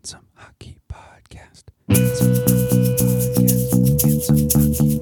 [0.00, 1.64] Handsome Hockey Podcast.
[1.90, 2.32] Handsome
[4.72, 4.96] Hockey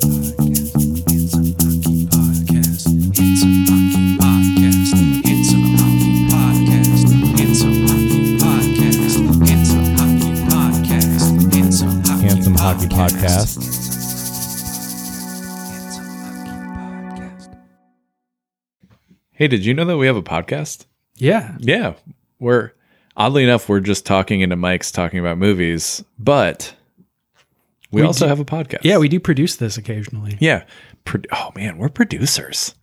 [2.09, 2.83] Podcast.
[3.15, 4.99] Handsome Hockey Podcast.
[5.25, 7.07] Handsome Hockey Podcast.
[7.39, 8.75] Handsome Hockey Podcast.
[8.99, 10.99] Handsome Hockey Podcast.
[10.99, 11.63] Hockey
[12.09, 12.59] Podcast.
[12.59, 13.55] Hockey Podcast.
[16.19, 17.55] Hockey Podcast.
[19.31, 20.87] Hey, did you know that we have a podcast?
[21.15, 21.57] Yeah.
[21.61, 21.95] Yeah.
[22.41, 22.73] We're
[23.19, 26.75] oddly enough, we're just talking into mics talking about movies, but
[27.91, 28.85] we, We also do- have a podcast.
[28.85, 30.39] Yeah, we do produce this occasionally.
[30.41, 30.65] Yeah.
[31.05, 32.75] Pro- oh man, we're producers.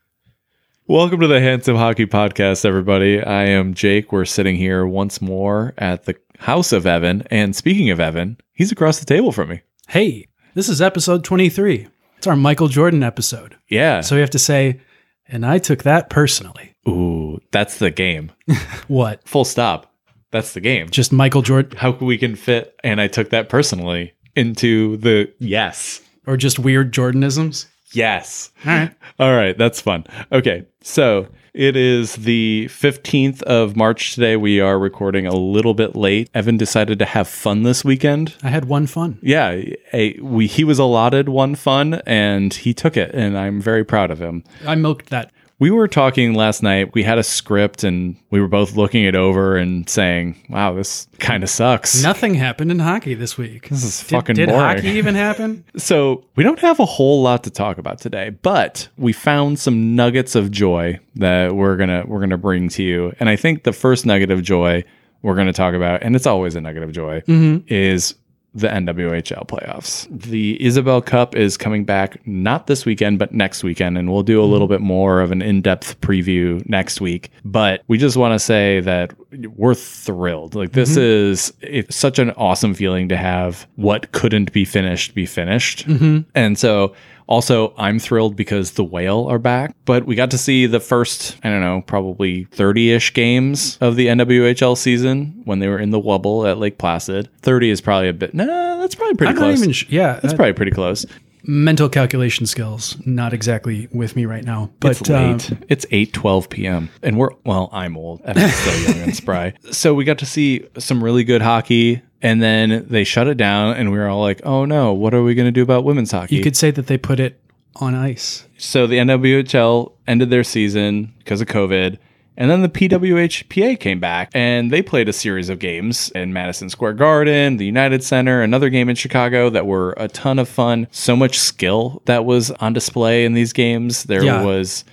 [0.88, 3.20] Welcome to the Handsome Hockey Podcast, everybody.
[3.21, 4.12] I am Jake.
[4.12, 7.23] We're sitting here once more at the house of Evan.
[7.31, 9.62] And speaking of Evan, he's across the table from me.
[9.88, 11.88] Hey, this is episode 23.
[12.17, 13.57] It's our Michael Jordan episode.
[13.67, 14.02] Yeah.
[14.02, 14.79] So we have to say,
[15.27, 16.76] and I took that personally.
[16.88, 18.31] Ooh, that's the game.
[18.88, 19.27] What?
[19.27, 19.91] Full stop.
[20.35, 20.89] That's the game.
[20.89, 25.31] Just Michael Jordan How can we can fit, and I took that personally into the
[25.39, 26.01] yes.
[26.27, 27.68] or just weird Jordanisms?
[27.93, 28.51] Yes.
[28.65, 28.91] All right.
[29.20, 30.04] All right, that's fun.
[30.34, 34.35] Okay, so it is the 15th of March today.
[34.35, 36.29] We are recording a little bit late.
[36.34, 38.35] Evan decided to have fun this weekend.
[38.43, 39.20] I had one fun.
[39.21, 39.62] Yeah,
[39.93, 44.12] a, we he was allotted one fun and he took it, and I'm very proud
[44.12, 44.43] of him.
[44.67, 45.32] I milked that.
[45.66, 46.94] We were talking last night.
[46.94, 51.07] We had a script and we were both looking it over and saying, "Wow, this
[51.18, 53.70] kind of sucks." Nothing happened in hockey this week.
[53.70, 54.62] This is Did, fucking did boring.
[54.62, 55.63] hockey even happen?
[55.77, 59.96] So we don't have a whole lot to talk about today, but we found some
[59.96, 63.13] nuggets of joy that we're gonna we're gonna bring to you.
[63.20, 64.84] And I think the first nugget of joy
[65.24, 67.66] we're gonna talk about, and it's always a nugget of joy, mm-hmm.
[67.68, 68.13] is
[68.56, 70.07] the NWHL playoffs.
[70.09, 74.39] The Isobel Cup is coming back not this weekend, but next weekend, and we'll do
[74.39, 74.53] a mm-hmm.
[74.53, 77.31] little bit more of an in-depth preview next week.
[77.44, 79.13] But we just want to say that
[79.57, 80.56] we're thrilled.
[80.56, 81.01] Like this mm-hmm.
[81.01, 85.85] is it's such an awesome feeling to have what couldn't be finished be finished.
[85.88, 86.29] Mm-hmm.
[86.33, 86.95] And so
[87.28, 91.38] also I'm thrilled because the whale are back, but we got to see the first,
[91.44, 96.01] I don't know, probably 30-ish games of the NWHL season when they were in the
[96.01, 97.29] Wubble at Lake Placid.
[97.41, 99.75] 30 is probably a bit nah, that's probably pretty I'm close.
[99.75, 101.05] Sh- yeah, that's uh, probably pretty close.
[101.47, 104.72] Mental calculation skills not exactly with me right now.
[104.79, 105.51] But it's late.
[105.51, 106.89] Um, it's 8 12 p.m.
[107.01, 108.22] And we're well, I'm old.
[108.23, 109.53] Evan's still young and spry.
[109.72, 112.01] So we got to see some really good hockey.
[112.22, 115.22] And then they shut it down, and we were all like, oh no, what are
[115.22, 116.35] we going to do about women's hockey?
[116.35, 117.39] you could say that they put it
[117.75, 118.45] on ice.
[118.57, 122.00] so the NWHL ended their season because of COVID.
[122.38, 126.69] And then the PWHPA came back and they played a series of games in Madison
[126.69, 130.88] Square Garden, the United Center, another game in Chicago that were a ton of fun.
[130.91, 134.03] So much skill that was on display in these games.
[134.03, 134.44] There Yeah.
[134.44, 134.84] was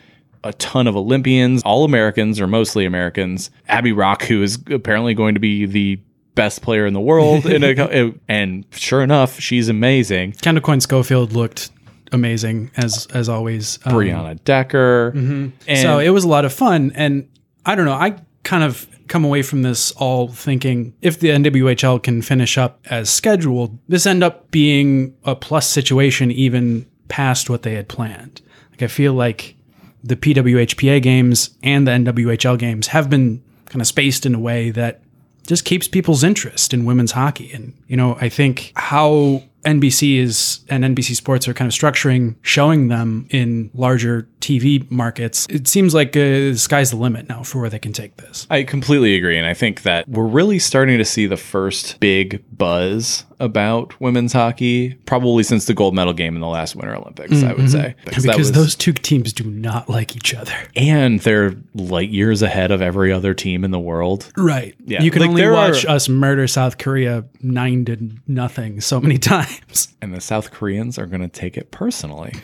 [0.45, 3.51] a ton of Olympians, all Americans or mostly Americans.
[3.69, 5.99] Abby Roque, who is apparently going to be the
[6.35, 10.33] best player in the world, in a, and sure enough, she's amazing.
[10.33, 11.71] Kendall Coyne Schofield looked
[12.11, 13.79] amazing as as always.
[13.85, 17.29] Um, Brianna Decker, and so it was a lot of fun, and
[17.65, 17.93] I don't know.
[17.93, 22.81] I kind of come away from this all thinking if the NWHL can finish up
[22.87, 28.41] as scheduled, this end up being a plus situation even past what they had planned.
[28.71, 29.55] Like I feel like
[30.03, 34.71] the PWHPA games and the NWHL games have been kind of spaced in a way
[34.71, 35.03] that
[35.47, 37.53] just keeps people's interest in women's hockey.
[37.53, 42.37] And, you know, I think how NBC is and NBC Sports are kind of structuring
[42.43, 47.43] showing them in larger TV markets, it seems like uh, the sky's the limit now
[47.43, 48.47] for where they can take this.
[48.51, 49.39] I completely agree.
[49.39, 54.33] And I think that we're really starting to see the first big buzz about women's
[54.33, 57.95] hockey, probably since the gold medal game in the last Winter Olympics, I would say.
[58.05, 60.55] that Because was- those two teams do not like each other.
[60.77, 64.31] and they're light years ahead of every other team in the world.
[64.37, 64.75] Right.
[64.85, 65.03] Yeah.
[65.03, 69.19] You can Like, only watch are- us murder South Korea nine to nothing so many
[69.33, 69.89] times.
[70.01, 72.35] And the South Koreans are going to take it personally.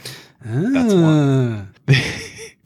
[0.46, 1.64] Uh,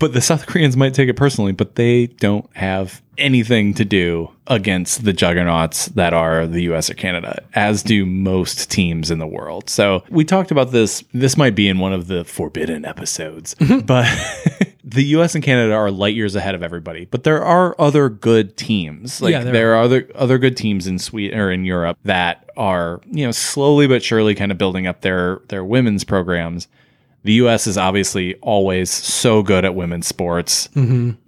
[0.03, 4.33] But the South Koreans might take it personally, but they don't have anything to do
[4.49, 9.29] against the juggernauts that are the US or Canada, as do most teams in the
[9.29, 9.71] world.
[9.71, 11.05] So we talked about this.
[11.15, 13.55] This might be in one of the forbidden episodes,
[13.85, 14.09] but
[14.85, 17.05] the US and Canada are light years ahead of everybody.
[17.05, 19.23] But there are other good teams.
[19.23, 22.51] Like Yeah, there there are other other good teams in Sweden or in Europe that
[22.57, 26.67] are, you know, slowly but surely kind of building up their their women's programs
[27.25, 30.69] the US is obviously always so good at women's sports.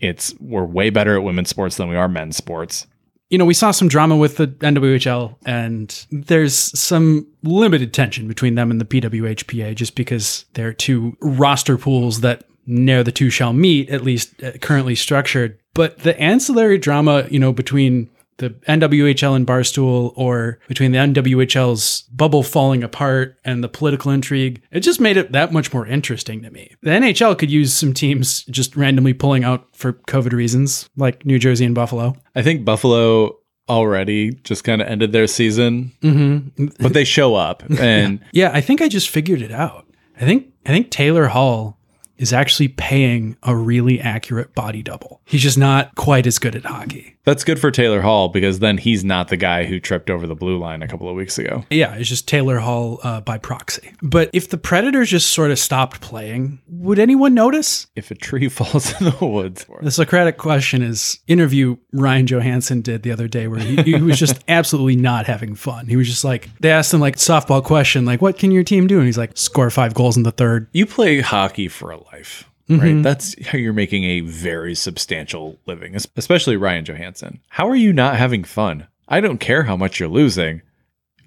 [0.00, 2.86] It's we're way better at women's sports than we are men's sports.
[3.30, 8.54] you know, we saw some drama with the NWHL, and there's some limited tension between
[8.54, 13.52] them and the PWHPA just because they're two roster pools that ne'er the two shall
[13.52, 15.58] meet, at least uh, currently structured.
[15.74, 18.08] But the ancillary drama, you know, between
[18.38, 24.62] the NWHL and Barstool or between the NWHL's bubble falling apart and the political intrigue.
[24.70, 26.74] It just made it that much more interesting to me.
[26.82, 31.38] The NHL could use some teams just randomly pulling out for COVID reasons, like New
[31.38, 32.16] Jersey and Buffalo.
[32.34, 33.36] I think Buffalo
[33.68, 36.66] already just kind of ended their season, Mm-hmm.
[36.80, 39.86] but they show up and Yeah, I think I just figured it out.
[40.20, 41.78] I think I think Taylor Hall
[42.16, 45.20] is actually paying a really accurate body double.
[45.24, 47.13] He's just not quite as good at hockey.
[47.24, 50.34] That's good for Taylor Hall because then he's not the guy who tripped over the
[50.34, 51.64] blue line a couple of weeks ago.
[51.70, 53.92] Yeah, it's just Taylor Hall uh, by proxy.
[54.02, 57.86] But if the Predators just sort of stopped playing, would anyone notice?
[57.96, 63.02] If a tree falls in the woods, The Socratic question is interview Ryan Johansen did
[63.02, 65.86] the other day where he, he was just absolutely not having fun.
[65.86, 68.86] He was just like they asked him like softball question like what can your team
[68.86, 70.68] do and he's like score five goals in the third.
[70.72, 72.48] you play hockey for a life.
[72.68, 72.80] Right.
[72.80, 73.02] Mm-hmm.
[73.02, 77.40] That's how you're making a very substantial living, especially Ryan Johansen.
[77.48, 78.86] How are you not having fun?
[79.06, 80.62] I don't care how much you're losing.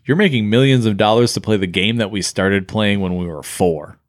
[0.05, 3.27] You're making millions of dollars to play the game that we started playing when we
[3.27, 3.99] were four.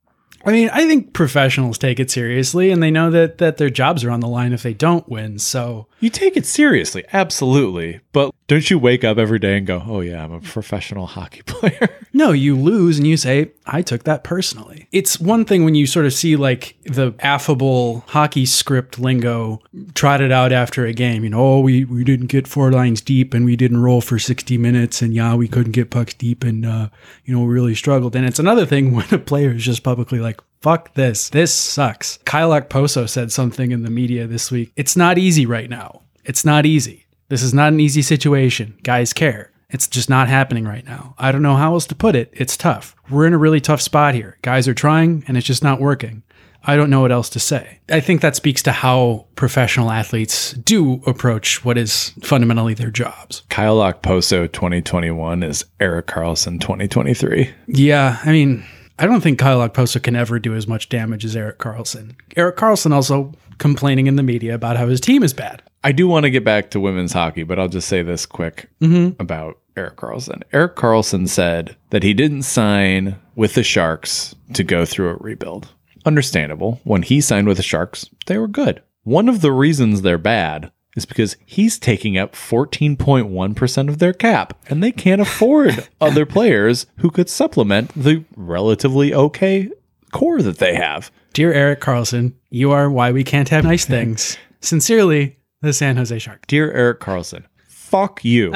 [0.47, 4.05] I mean, I think professionals take it seriously and they know that that their jobs
[4.05, 5.39] are on the line if they don't win.
[5.39, 8.01] So You take it seriously, absolutely.
[8.13, 11.43] But don't you wake up every day and go, oh, yeah, I'm a professional hockey
[11.47, 11.89] player?
[12.13, 14.89] No, you lose and you say, I took that personally.
[14.93, 19.61] It's one thing when you sort of see like the affable hockey script lingo
[19.95, 21.25] trotted out after a game.
[21.25, 24.19] You know, oh, we, we didn't get four lines deep and we didn't roll for
[24.19, 26.89] 60 minutes and yeah, we couldn't get pucks deep and, uh,
[27.25, 28.15] you know, really struggled.
[28.15, 31.29] And it's another thing when a player is just publicly like, fuck this.
[31.31, 32.19] This sucks.
[32.25, 34.73] Kyle Poso said something in the media this week.
[34.77, 36.03] It's not easy right now.
[36.25, 37.07] It's not easy.
[37.29, 38.79] This is not an easy situation.
[38.83, 39.53] Guys care.
[39.71, 41.15] It's just not happening right now.
[41.19, 42.31] I don't know how else to put it.
[42.33, 42.97] It's tough.
[43.11, 44.39] We're in a really tough spot here.
[44.41, 46.23] Guys are trying and it's just not working.
[46.65, 47.79] I don't know what else to say.
[47.89, 53.43] I think that speaks to how professional athletes do approach what is fundamentally their jobs.
[53.49, 57.51] Kyle Poso 2021 is Erik Karlsson 2023.
[57.69, 58.65] Yeah, I mean,
[58.99, 62.17] I don't think Kyle Okposo can ever do as much damage as Erik Karlsson.
[62.37, 65.63] Erik Karlsson also complaining in the media about how his team is bad.
[65.85, 68.69] I do want to get back to women's hockey, but I'll just say this quick
[68.81, 69.21] mm-hmm.
[69.21, 70.43] about Erik Karlsson.
[70.53, 75.69] Erik Karlsson said that he didn't sign with the Sharks to go through a rebuild.
[76.05, 76.81] Understandable.
[76.83, 78.83] When he signed with the Sharks, they were good.
[79.05, 84.59] One of the reasons they're bad is because he's taking up 14.1% of their cap,
[84.69, 89.71] and they can't afford other players who could supplement the relatively okay
[90.13, 91.11] core that they have.
[91.33, 94.37] Dear Erik Karlsson, you are why we can't have nice things.
[94.61, 96.47] Sincerely, the San Jose Shark.
[96.47, 98.53] Dear Erik Karlsson, fuck you.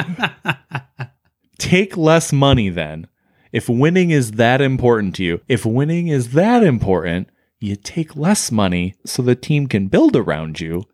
[1.59, 3.07] Take less money then.
[3.53, 7.29] If winning is that important to you, if winning is that important,
[7.61, 10.85] you take less money so the team can build around you,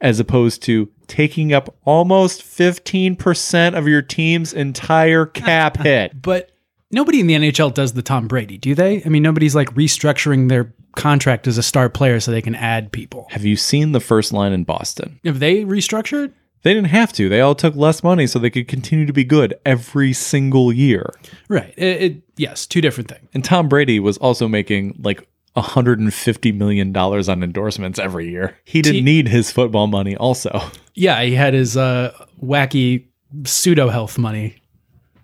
[0.00, 6.20] as opposed to taking up almost 15% of your team's entire cap hit.
[6.20, 6.50] But
[6.90, 9.02] nobody in the NHL does the Tom Brady, do they?
[9.04, 12.92] I mean, nobody's like restructuring their contract as a star player so they can add
[12.92, 13.26] people.
[13.30, 15.20] Have you seen the first line in Boston?
[15.24, 16.32] Have they restructured?
[16.62, 17.28] They didn't have to.
[17.28, 21.14] They all took less money so they could continue to be good every single year.
[21.48, 21.72] Right.
[21.76, 23.28] It, it, yes, two different things.
[23.32, 25.28] And Tom Brady was also making like
[25.60, 28.56] $150 million on endorsements every year.
[28.64, 30.60] He didn't T- need his football money, also.
[30.94, 32.12] Yeah, he had his uh,
[32.42, 33.06] wacky
[33.44, 34.56] pseudo health money.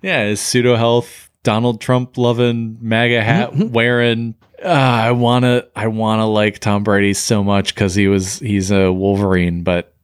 [0.02, 4.34] Yeah, his pseudo health, Donald Trump loving, MAGA hat wearing.
[4.62, 8.92] Uh, I wanna, I wanna like Tom Brady so much because he was, he's a
[8.92, 9.94] Wolverine, but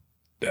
[0.45, 0.49] oh,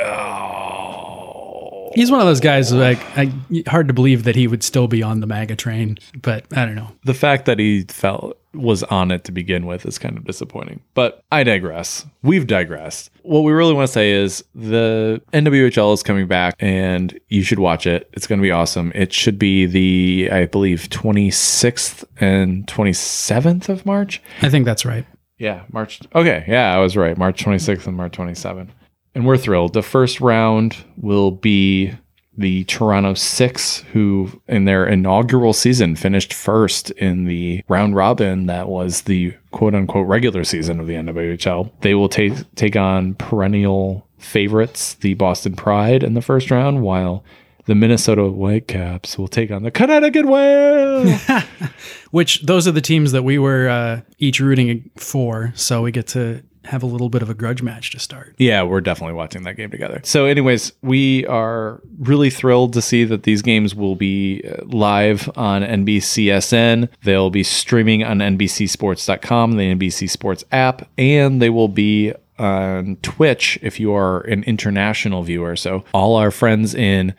[1.95, 3.31] He's one of those guys like I,
[3.67, 6.75] hard to believe that he would still be on the MAGA train, but I don't
[6.75, 6.91] know.
[7.03, 10.81] the fact that he felt was on it to begin with is kind of disappointing.
[10.95, 12.05] But I digress.
[12.23, 13.11] We've digressed.
[13.21, 17.59] What we really want to say is the NWHL is coming back and you should
[17.59, 18.09] watch it.
[18.13, 18.91] It's going to be awesome.
[18.95, 24.21] It should be the, I believe, 26th and 27th of March.
[24.41, 25.05] I think that's right.
[25.37, 25.99] Yeah, March.
[26.15, 27.17] Okay, yeah, I was right.
[27.17, 28.69] March 26th and March 27th.
[29.15, 29.73] And we're thrilled.
[29.73, 31.93] The first round will be
[32.39, 38.69] the Toronto Six, who in their inaugural season finished first in the round robin that
[38.69, 41.69] was the quote unquote regular season of the NWHL.
[41.81, 47.23] They will take take on perennial favorites, the Boston Pride, in the first round, while
[47.65, 51.19] the Minnesota Whitecaps will take on the Connecticut Whale.
[52.11, 56.07] Which those are the teams that we were uh, each rooting for, so we get
[56.07, 58.35] to have a little bit of a grudge match to start.
[58.37, 60.01] Yeah, we're definitely watching that game together.
[60.03, 65.29] So, anyways, we are really thrilled to see that these games will be uh, live
[65.35, 66.89] on NBCSN.
[67.03, 73.59] They'll be streaming on NBCSports.com, the NBC Sports app, and they will be on Twitch
[73.61, 75.55] if you are an international viewer.
[75.55, 77.13] So all our friends in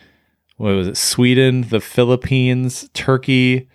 [0.56, 3.68] what was it, Sweden, the Philippines, Turkey,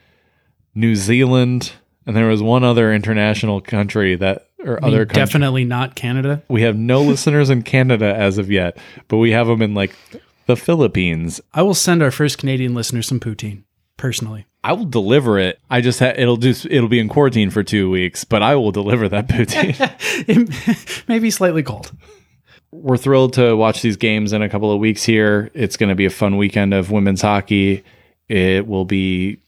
[0.73, 1.73] New Zealand,
[2.05, 5.21] and there was one other international country that or other country.
[5.21, 6.43] Definitely not Canada.
[6.47, 9.95] We have no listeners in Canada as of yet, but we have them in like
[10.47, 11.41] the Philippines.
[11.53, 13.63] I will send our first Canadian listener some poutine
[13.97, 14.45] personally.
[14.63, 15.59] I will deliver it.
[15.69, 18.71] I just ha- it'll just it'll be in quarantine for two weeks, but I will
[18.71, 19.75] deliver that poutine.
[20.27, 21.91] It may be slightly cold.
[22.71, 25.49] We're thrilled to watch these games in a couple of weeks here.
[25.53, 27.83] It's going to be a fun weekend of women's hockey.
[28.27, 29.39] It will be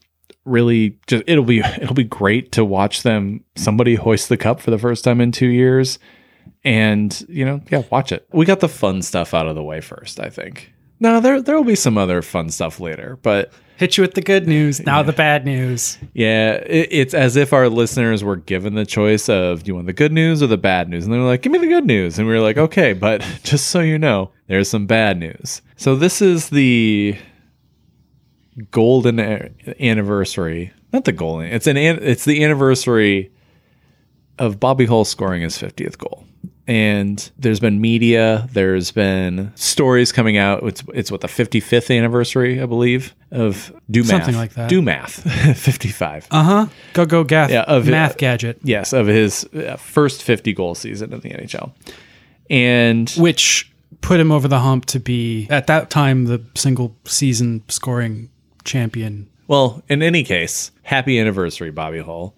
[0.48, 4.70] really just it'll be it'll be great to watch them somebody hoist the cup for
[4.70, 5.98] the first time in 2 years
[6.64, 8.26] and you know, yeah, watch it.
[8.32, 10.72] We got the fun stuff out of the way first, I think.
[11.00, 14.22] No, there there will be some other fun stuff later, but Hit you with the
[14.22, 14.80] good news.
[14.88, 15.98] Now the bad news.
[16.12, 19.86] Yeah, it, it's as if our listeners were given the choice of do you want
[19.86, 21.04] the good news or the bad news?
[21.04, 22.18] And they were like, give me the good news.
[22.18, 25.62] And we were like, okay, but just so you know, there's some bad news.
[25.76, 27.16] So this is the
[28.70, 29.20] golden
[29.80, 30.72] anniversary.
[30.92, 31.46] Not the golden.
[31.48, 33.30] It's an it's the anniversary
[34.38, 36.24] of Bobby Hull scoring his 50th goal.
[36.66, 40.62] And there's been media, there's been stories coming out.
[40.64, 44.10] It's it's what the 55th anniversary, I believe, of do math.
[44.10, 44.68] Something like that.
[44.68, 45.22] Do math.
[45.56, 46.28] 55.
[46.30, 46.66] Uh huh.
[46.92, 47.50] Go go gath.
[47.50, 51.72] Yeah, of- math gadget, yes, of his uh, first 50 goal season in the NHL.
[52.50, 53.72] And which
[54.02, 58.28] put him over the hump to be at that time the single season scoring
[58.68, 59.28] champion.
[59.48, 62.34] Well, in any case, happy anniversary, Bobby Hull.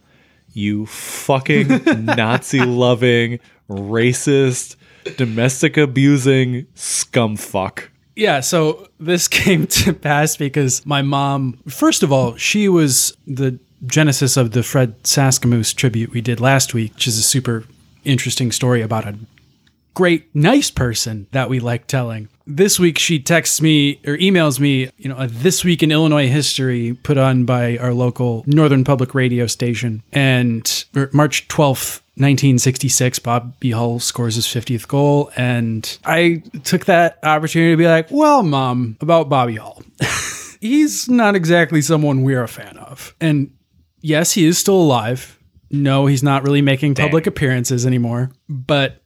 [0.53, 1.69] You fucking
[2.05, 4.77] Nazi loving, racist,
[5.17, 7.89] domestic abusing scumfuck.
[8.17, 13.59] Yeah, so this came to pass because my mom, first of all, she was the
[13.87, 17.65] genesis of the Fred Sasakamoose tribute we did last week, which is a super
[18.05, 19.17] interesting story about a
[20.01, 22.27] great, nice person that we like telling.
[22.47, 26.27] This week, she texts me or emails me, you know, a This Week in Illinois
[26.27, 30.03] History put on by our local Northern Public Radio station.
[30.11, 35.31] And er, March 12th, 1966, Bobby Hull scores his 50th goal.
[35.37, 39.83] And I took that opportunity to be like, well, mom, about Bobby Hull.
[40.63, 43.15] He's not exactly someone we're a fan of.
[43.21, 43.53] And
[44.01, 45.39] yes, he is still alive.
[45.71, 48.33] No, he's not really making public appearances anymore.
[48.49, 49.00] But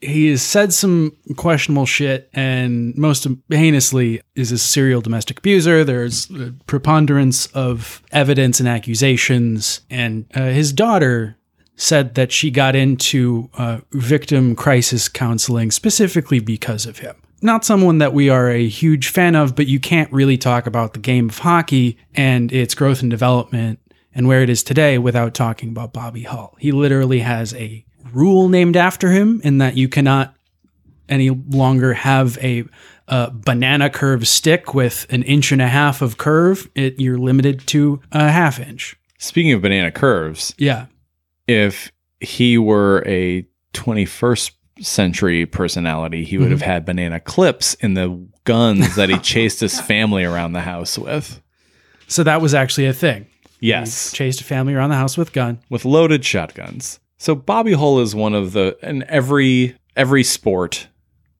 [0.00, 5.84] he has said some questionable shit and most heinously is a serial domestic abuser.
[5.84, 9.80] There's a preponderance of evidence and accusations.
[9.90, 11.36] And uh, his daughter
[11.76, 17.16] said that she got into uh, victim crisis counseling specifically because of him.
[17.40, 20.92] Not someone that we are a huge fan of but you can't really talk about
[20.92, 23.78] the game of hockey and its growth and development
[24.12, 26.56] and where it is today without talking about Bobby Hull.
[26.58, 27.84] He literally has a
[28.18, 30.34] rule named after him in that you cannot
[31.08, 32.64] any longer have a,
[33.08, 36.68] uh banana curve stick with an inch and a half of curve.
[36.74, 38.96] It, you're limited to a half inch.
[39.18, 40.86] Speaking of banana curves, Yeah.
[41.46, 48.28] if he were a 21st century personality, he would have had banana clips in the
[48.44, 51.40] guns that he chased his family around the house with.
[52.06, 53.26] So that was actually a thing.
[53.60, 54.12] Yes.
[54.12, 55.58] Chased a family around the house with gun.
[55.70, 57.00] with loaded shotguns.
[57.18, 60.86] So Bobby Hull is one of the in every every sport,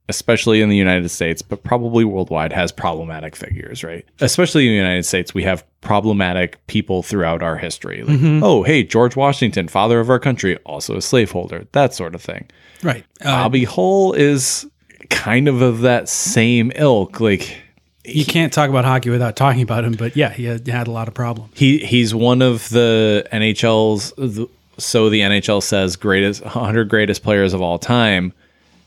[0.08, 4.04] especially in the United States, but probably worldwide, has problematic figures, right?
[4.20, 8.02] Especially in the United States, we have problematic people throughout our history.
[8.02, 12.23] Like, oh, hey, George Washington, father of our country, also a slaveholder, that sort of
[12.23, 12.49] thing.
[12.82, 13.04] Right.
[13.20, 14.66] Uh, Bobby Hull is
[15.11, 17.20] kind of of that same ilk.
[17.20, 17.56] Like
[18.04, 20.90] you can't talk about hockey without talking about him, but yeah, he had, had a
[20.90, 21.52] lot of problems.
[21.54, 27.52] he he's one of the NHL's the- so the NHL says greatest 100 greatest players
[27.54, 28.32] of all time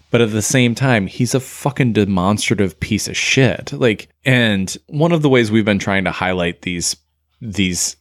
[0.09, 5.11] but at the same time he's a fucking demonstrative piece of shit like and one
[5.11, 6.95] of the ways we've been trying to highlight these
[7.41, 7.95] these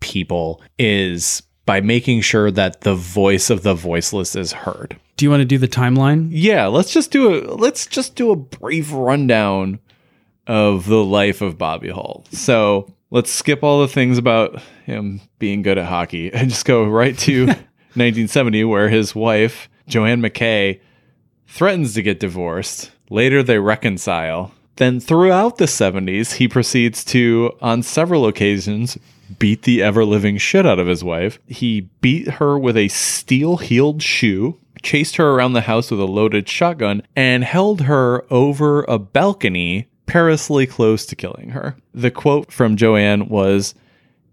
[0.00, 5.30] people is by making sure that the voice of the voiceless is heard Do you
[5.30, 6.28] want to do the timeline?
[6.30, 9.78] yeah let's just do a let's just do a brief rundown
[10.46, 12.24] of the life of Bobby Hull.
[12.30, 16.84] So let's skip all the things about him being good at hockey and just go
[16.84, 17.46] right to
[17.96, 20.80] 1970, where his wife, Joanne McKay,
[21.46, 22.90] threatens to get divorced.
[23.08, 24.52] Later, they reconcile.
[24.76, 28.98] Then, throughout the 70s, he proceeds to, on several occasions,
[29.38, 31.38] beat the ever living shit out of his wife.
[31.46, 36.04] He beat her with a steel heeled shoe, chased her around the house with a
[36.06, 41.76] loaded shotgun, and held her over a balcony perilously close to killing her.
[41.92, 43.74] The quote from Joanne was,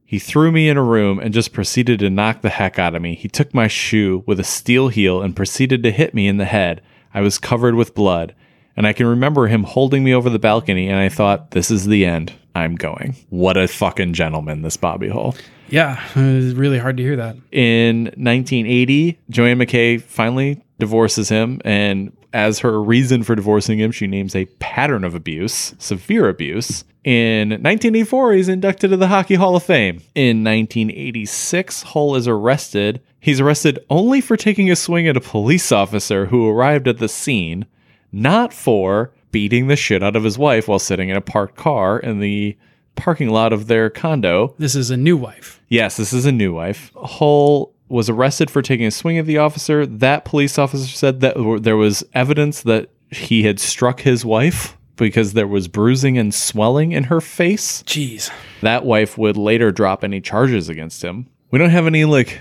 [0.06, 3.02] he threw me in a room and just proceeded to knock the heck out of
[3.02, 3.16] me.
[3.16, 6.46] He took my shoe with a steel heel and proceeded to hit me in the
[6.46, 6.82] head.
[7.14, 8.36] I was covered with blood.
[8.78, 11.88] And I can remember him holding me over the balcony, and I thought, this is
[11.88, 12.34] the end.
[12.56, 13.16] I'm going.
[13.30, 15.36] What a fucking gentleman, this Bobby Hull.
[15.70, 17.36] Yeah, it was really hard to hear that.
[17.52, 24.08] In 1980, Joanne McKay finally divorces him, and as her reason for divorcing him, she
[24.08, 26.84] names a pattern of abuse, severe abuse.
[27.04, 30.02] In 1984, he's inducted to the Hockey Hall of Fame.
[30.14, 33.02] In 1986, Hull is arrested.
[33.20, 37.10] He's arrested only for taking a swing at a police officer who arrived at the
[37.10, 37.66] scene,
[38.12, 41.98] not for beating the shit out of his wife while sitting in a parked car
[42.00, 42.58] in the
[42.96, 44.54] parking lot of their condo.
[44.58, 45.62] This is a new wife.
[45.70, 46.92] Yes, this is a new wife.
[46.96, 49.86] Hull was arrested for taking a swing at the officer.
[49.86, 55.34] That police officer said that there was evidence that he had struck his wife because
[55.34, 57.84] there was bruising and swelling in her face.
[57.84, 58.32] Jeez.
[58.62, 61.28] That wife would later drop any charges against him.
[61.50, 62.40] We don't have any like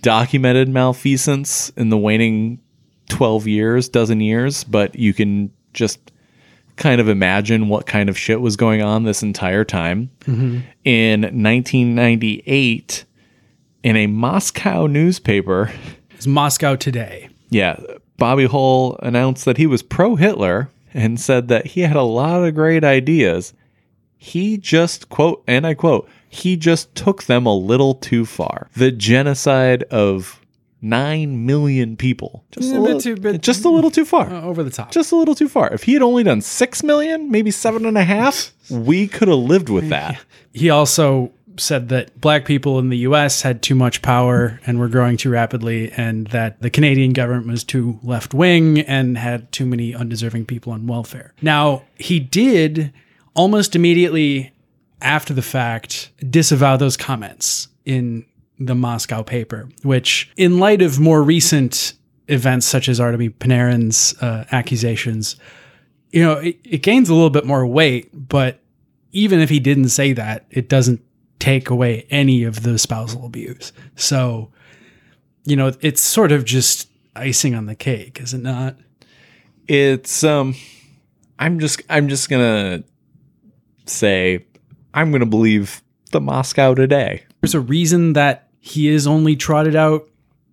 [0.00, 2.60] documented malfeasance in the waning
[3.08, 6.12] 12 years, dozen years, but you can just
[6.76, 10.10] kind of imagine what kind of shit was going on this entire time.
[10.22, 10.60] Mm-hmm.
[10.84, 13.04] In 1998,
[13.84, 15.70] in a Moscow newspaper,
[16.10, 17.28] It's Moscow today.
[17.50, 17.78] yeah,
[18.16, 22.42] Bobby Hull announced that he was pro Hitler and said that he had a lot
[22.44, 23.52] of great ideas.
[24.16, 28.68] He just, quote, and I quote, he just took them a little too far.
[28.74, 30.40] The genocide of
[30.80, 32.44] 9 million people.
[32.52, 34.30] Just, a, a bit little, too- bit- just a little too far.
[34.30, 34.90] Uh, over the top.
[34.92, 35.72] just a little too far.
[35.72, 39.38] If he had only done 6 million, maybe seven and a half, we could have
[39.38, 40.20] lived with that.
[40.52, 44.88] he also said that black people in the US had too much power and were
[44.88, 49.66] growing too rapidly, and that the Canadian government was too left wing and had too
[49.66, 51.34] many undeserving people on welfare.
[51.42, 52.92] Now, he did
[53.34, 54.52] almost immediately
[55.00, 58.24] after the fact disavow those comments in
[58.58, 61.94] the Moscow paper, which, in light of more recent
[62.28, 65.36] events such as Artemi Panarin's uh, accusations,
[66.10, 68.60] you know, it, it gains a little bit more weight, but
[69.12, 71.02] even if he didn't say that, it doesn't
[71.44, 73.72] take away any of the spousal abuse.
[73.96, 74.50] So,
[75.44, 78.76] you know, it's sort of just icing on the cake, is it not?
[79.66, 80.54] it's um
[81.38, 82.84] i'm just i'm just gonna
[83.86, 84.44] say
[84.92, 90.08] i'm gonna believe the moscow today There's a reason that he is only trotted out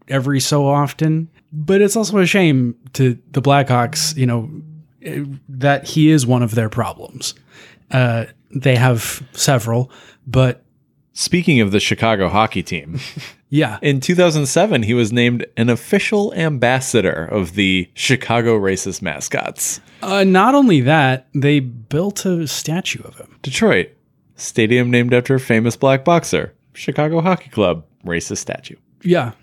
[0.07, 4.49] every so often, but it's also a shame to the Blackhawks, you know,
[5.47, 7.33] that he is one of their problems.
[7.91, 9.89] Uh, they have several,
[10.27, 10.63] but
[11.13, 12.99] speaking of the chicago hockey team
[13.49, 20.23] yeah, in 2007 he was named an official ambassador of the chicago racist mascots uh,
[20.23, 23.37] not only that, they built a statue of him.
[23.41, 23.89] detroit
[24.35, 29.33] stadium named after a famous black boxer chicago hockey club racist statue Yeah,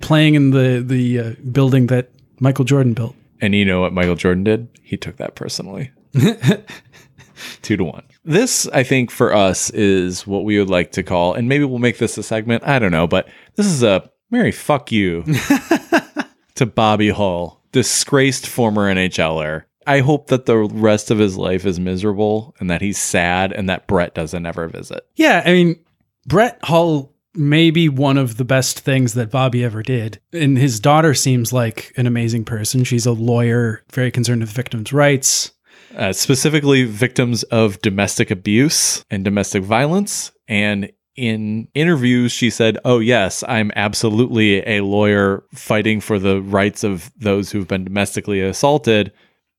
[0.00, 2.10] playing in the the uh, building that
[2.40, 3.14] Michael Jordan built.
[3.40, 4.68] And you know what Michael Jordan did?
[4.82, 5.90] He took that personally.
[7.62, 8.04] Two to one.
[8.26, 11.78] This, I think, for us is what we would like to call, and maybe we'll
[11.78, 12.66] make this a segment.
[12.66, 15.22] I don't know, but this is a Mary fuck you
[16.56, 19.62] to Bobby Hull, disgraced former NHLer.
[19.86, 23.68] I hope that the rest of his life is miserable and that he's sad and
[23.68, 25.06] that Brett doesn't ever visit.
[25.14, 25.78] Yeah, I mean,
[26.26, 30.20] Brett Hull may be one of the best things that Bobby ever did.
[30.32, 32.82] And his daughter seems like an amazing person.
[32.82, 35.52] She's a lawyer, very concerned with victims' rights.
[35.96, 40.32] Uh, specifically victims of domestic abuse and domestic violence.
[40.46, 46.84] And in interviews, she said, Oh, yes, I'm absolutely a lawyer fighting for the rights
[46.84, 49.12] of those who've been domestically assaulted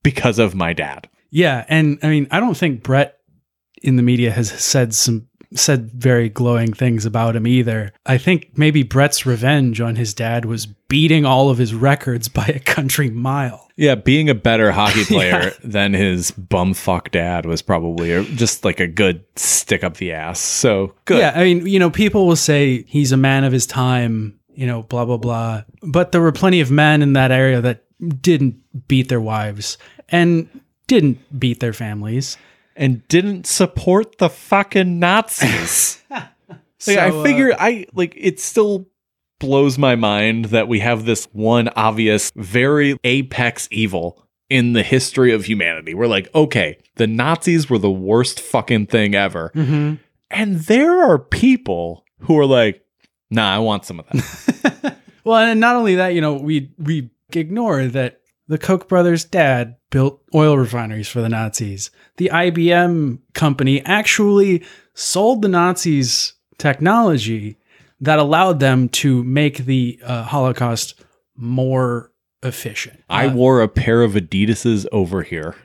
[0.03, 1.09] because of my dad.
[1.29, 3.17] Yeah, and I mean, I don't think Brett
[3.81, 7.93] in the media has said some said very glowing things about him either.
[8.05, 12.45] I think maybe Brett's revenge on his dad was beating all of his records by
[12.45, 13.67] a country mile.
[13.75, 18.87] Yeah, being a better hockey player than his bumfuck dad was probably just like a
[18.87, 20.39] good stick up the ass.
[20.39, 21.19] So good.
[21.19, 24.65] Yeah, I mean, you know, people will say he's a man of his time, you
[24.65, 25.63] know, blah blah blah.
[25.83, 27.83] But there were plenty of men in that area that
[28.21, 29.77] didn't beat their wives
[30.09, 30.49] and
[30.87, 32.37] didn't beat their families.
[32.77, 36.01] And didn't support the fucking Nazis.
[36.09, 36.23] like
[36.87, 38.87] I So, uh, figure I like it still
[39.39, 45.33] blows my mind that we have this one obvious very apex evil in the history
[45.33, 45.93] of humanity.
[45.93, 49.51] We're like, okay, the Nazis were the worst fucking thing ever.
[49.53, 49.99] mhm.
[50.29, 52.83] And there are people who are like,
[53.29, 54.97] nah, I want some of that.
[55.23, 59.75] Well, and not only that, you know, we we ignore that the Koch brothers' dad
[59.89, 61.91] built oil refineries for the Nazis.
[62.17, 67.57] The IBM company actually sold the Nazis technology
[67.99, 70.95] that allowed them to make the uh, Holocaust
[71.35, 72.11] more
[72.43, 73.03] efficient.
[73.09, 75.55] I Uh, wore a pair of Adidas's over here.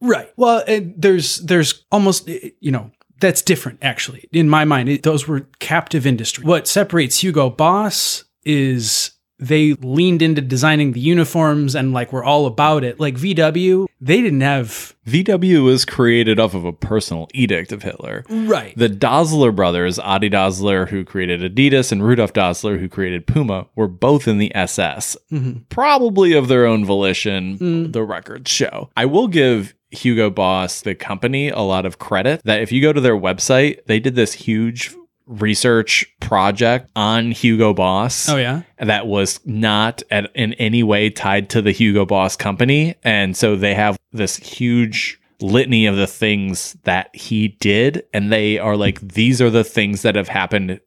[0.00, 0.30] Right.
[0.36, 2.90] Well, and there's there's almost eh, you know
[3.20, 4.88] that's different actually in my mind.
[4.88, 6.44] It, those were captive industry.
[6.44, 12.46] What separates Hugo Boss is they leaned into designing the uniforms and like we're all
[12.46, 13.00] about it.
[13.00, 18.24] Like VW, they didn't have VW was created off of a personal edict of Hitler.
[18.30, 18.72] right.
[18.76, 23.88] The Dassler brothers, Adi Dassler, who created Adidas, and Rudolf Dassler, who created Puma, were
[23.88, 25.62] both in the SS, Mhm.
[25.68, 27.92] probably of their own volition, Mm.
[27.92, 28.88] the records show.
[28.96, 32.92] I will give Hugo Boss, the company, a lot of credit that if you go
[32.92, 34.92] to their website, they did this huge
[35.26, 38.62] research project on Hugo Boss Oh yeah.
[38.78, 42.94] that was not at, in any way tied to the Hugo Boss company.
[43.02, 48.04] And so they have this huge litany of the things that he did.
[48.12, 50.80] And they are like, these are the things that have happened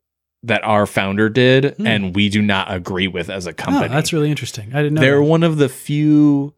[0.43, 1.75] that our founder did.
[1.77, 1.87] Hmm.
[1.87, 3.87] And we do not agree with as a Oh, company.
[3.93, 4.69] that's really interesting.
[4.73, 5.01] I didn't know.
[5.01, 5.23] They're that.
[5.23, 6.53] one of the few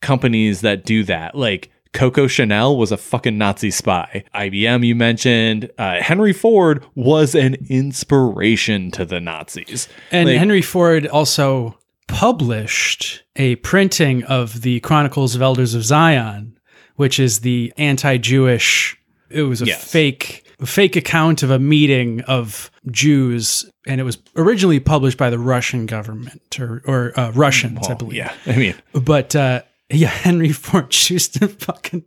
[0.00, 1.34] companies that do that.
[1.34, 4.24] Like, Coco Chanel was a fucking Nazi spy.
[4.34, 5.70] IBM, you mentioned.
[5.76, 9.88] Uh, Henry Ford was an inspiration to the Nazis.
[10.10, 16.56] And Like- Henry Ford also published a printing of the Chronicles of Elders of Zion,
[16.96, 18.96] which is the anti-Jewish.
[19.30, 19.90] It was a Yes.
[19.90, 25.30] fake a fake account of a meeting of Jews, and it was originally published by
[25.30, 28.16] the Russian government or or uh, Russians, I believe.
[28.16, 32.02] Yeah, I mean, But uh, yeah, Henry Ford choose to fucking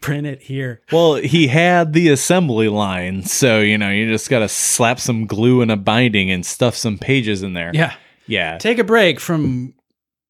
[0.00, 0.80] print it here.
[0.92, 5.62] well, he had the assembly line, so you know, you just gotta slap some glue
[5.62, 7.70] and a binding and stuff some pages in there.
[7.74, 7.94] Yeah,
[8.26, 8.58] yeah.
[8.58, 9.74] take a break from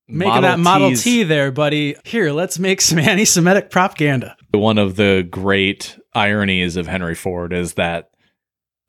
[0.08, 1.96] making Model that Model T there, buddy.
[2.04, 4.36] Here, let's make some anti-Semitic propaganda.
[4.52, 8.10] One of the great ironies of Henry Ford is that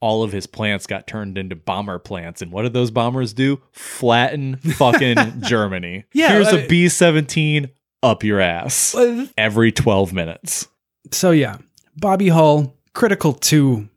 [0.00, 3.60] all of his plants got turned into bomber plants, and what did those bombers do?
[3.72, 6.04] Flatten fucking Germany.
[6.12, 7.70] Yeah, here's uh, a B seventeen
[8.02, 10.68] up your ass Uh, every twelve minutes.
[11.10, 11.58] So yeah,
[11.96, 13.88] Bobby Hull critical to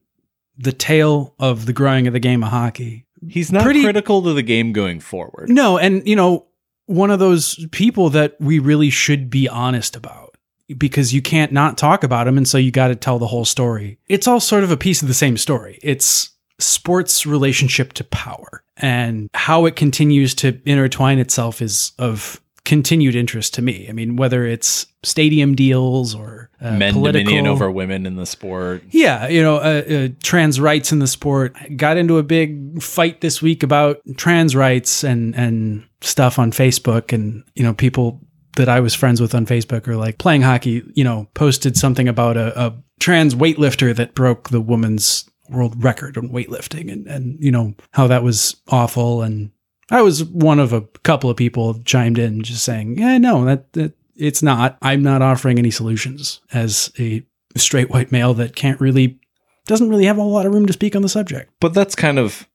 [0.57, 3.05] the tale of the growing of the game of hockey.
[3.27, 5.49] He's not Pretty- critical to the game going forward.
[5.49, 6.45] No, and you know,
[6.85, 10.35] one of those people that we really should be honest about
[10.77, 13.45] because you can't not talk about him and so you got to tell the whole
[13.45, 13.97] story.
[14.07, 15.79] It's all sort of a piece of the same story.
[15.83, 23.15] It's sports relationship to power and how it continues to intertwine itself is of continued
[23.15, 23.87] interest to me.
[23.89, 28.25] I mean, whether it's stadium deals or uh, Men political dominion over women in the
[28.25, 28.83] sport.
[28.89, 31.55] Yeah, you know, uh, uh, trans rights in the sport.
[31.75, 37.11] Got into a big fight this week about trans rights and and stuff on Facebook,
[37.11, 38.21] and you know, people
[38.55, 40.83] that I was friends with on Facebook are like playing hockey.
[40.93, 46.17] You know, posted something about a, a trans weightlifter that broke the woman's world record
[46.17, 49.21] on weightlifting, and and you know how that was awful.
[49.21, 49.51] And
[49.91, 53.73] I was one of a couple of people chimed in just saying, yeah, no, that
[53.73, 54.77] that it's not.
[54.81, 57.23] I'm not offering any solutions as a
[57.55, 59.19] straight white male that can't really
[59.65, 61.51] doesn't really have a lot of room to speak on the subject.
[61.59, 62.47] But that's kind of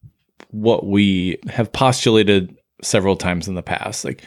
[0.50, 4.04] what we have postulated several times in the past.
[4.04, 4.22] Like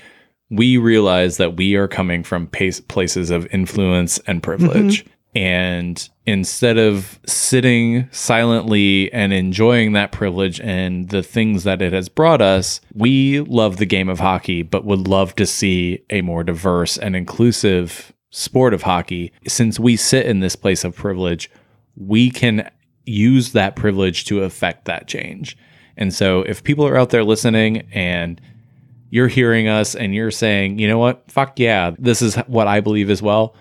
[0.50, 5.04] we realize that we are coming from pace, places of influence and privilege.
[5.04, 5.11] Mm-hmm.
[5.34, 12.10] And instead of sitting silently and enjoying that privilege and the things that it has
[12.10, 16.44] brought us, we love the game of hockey, but would love to see a more
[16.44, 19.32] diverse and inclusive sport of hockey.
[19.48, 21.50] Since we sit in this place of privilege,
[21.96, 22.70] we can
[23.06, 25.58] use that privilege to affect that change.
[25.98, 28.40] And so if people are out there listening and
[29.10, 32.80] you're hearing us and you're saying, you know what, fuck yeah, this is what I
[32.80, 33.56] believe as well,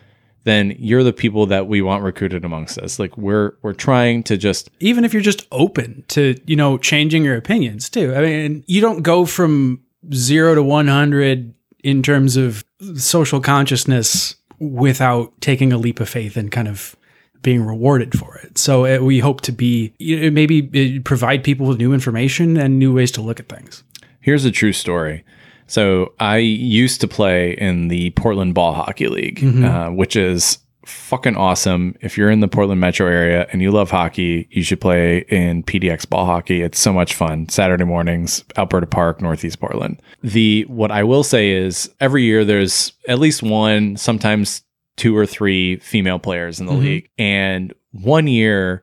[0.45, 2.99] then you're the people that we want recruited amongst us.
[2.99, 7.25] Like we're we're trying to just Even if you're just open to, you know, changing
[7.25, 8.15] your opinions too.
[8.15, 12.65] I mean, you don't go from 0 to 100 in terms of
[12.97, 16.97] social consciousness without taking a leap of faith and kind of
[17.43, 18.59] being rewarded for it.
[18.59, 22.57] So uh, we hope to be you know, maybe uh, provide people with new information
[22.57, 23.83] and new ways to look at things.
[24.21, 25.25] Here's a true story.
[25.71, 31.37] So I used to play in the Portland Ball Hockey League, uh, which is fucking
[31.37, 31.95] awesome.
[32.01, 35.63] If you're in the Portland metro area and you love hockey, you should play in
[35.63, 36.63] PDX Ball Hockey.
[36.63, 37.49] It's so much fun.
[37.49, 40.03] Saturday mornings, Alberta Park, Northeast Portland.
[40.25, 44.63] The what I will say is every year there's at least one, sometimes
[44.97, 46.81] two or three female players in the Mhm.
[46.81, 47.09] league.
[47.17, 48.83] And one year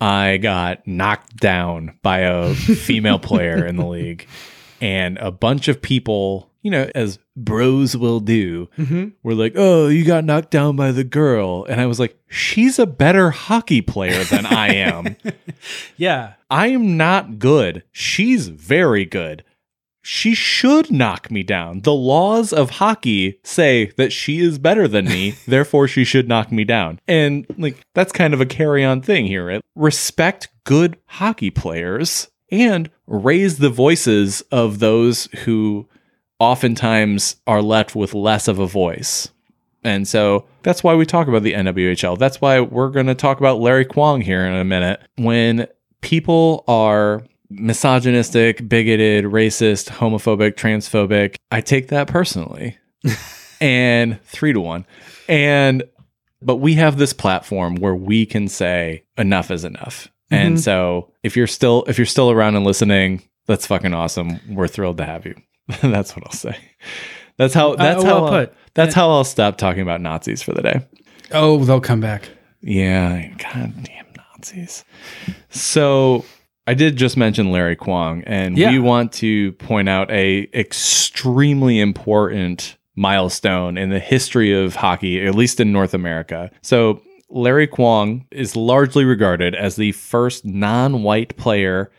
[0.00, 4.26] I got knocked down by a female player in the league
[4.80, 9.08] and a bunch of people, you know, as bros will do, Mm-hmm.
[9.22, 12.78] were like, "Oh, you got knocked down by the girl," and I was like, "She's
[12.78, 15.16] a better hockey player than I am.
[15.96, 16.34] Yeah.
[16.50, 17.82] I am not good.
[17.92, 19.44] She's very good.
[20.06, 21.80] she should knock me down.
[21.80, 26.52] The laws of hockey say that she is better than me, therefore she should knock
[26.52, 27.00] me down.
[27.08, 29.62] And like that's kind of a carry-on thing here, right?
[29.74, 32.28] Respect good hockey players
[32.62, 35.88] and raise the voices of those who
[36.38, 39.30] oftentimes are left with less of a voice.
[39.82, 42.18] And so that's why we talk about the NWHL.
[42.18, 45.00] That's why we're going to talk about Larry Kwong here in a minute.
[45.16, 45.66] When
[46.00, 52.78] people are misogynistic, bigoted, racist, homophobic, transphobic, I take that personally.
[53.60, 54.86] and three to one.
[55.28, 55.84] And,
[56.40, 60.08] but we have this platform where we can say enough is enough.
[60.34, 64.40] And so if you're still, if you're still around and listening, that's fucking awesome.
[64.48, 65.34] We're thrilled to have you.
[65.82, 66.56] that's what I'll say.
[67.36, 68.54] That's how, that's Uh, how, well I'll- put.
[68.74, 70.86] that's how I'll stop talking about Nazis for the day.
[71.32, 72.28] Oh, they'll come back.
[72.60, 74.84] Yeah, goddamn Nazis.
[75.50, 76.24] So
[76.66, 78.70] I did just mention Larry Kwong, and Yeah.
[78.70, 85.34] we want to point out a extremely important milestone in the history of hockey, at
[85.34, 86.50] least in North America.
[86.62, 91.90] So Larry Kwong is largely regarded as the first non-white player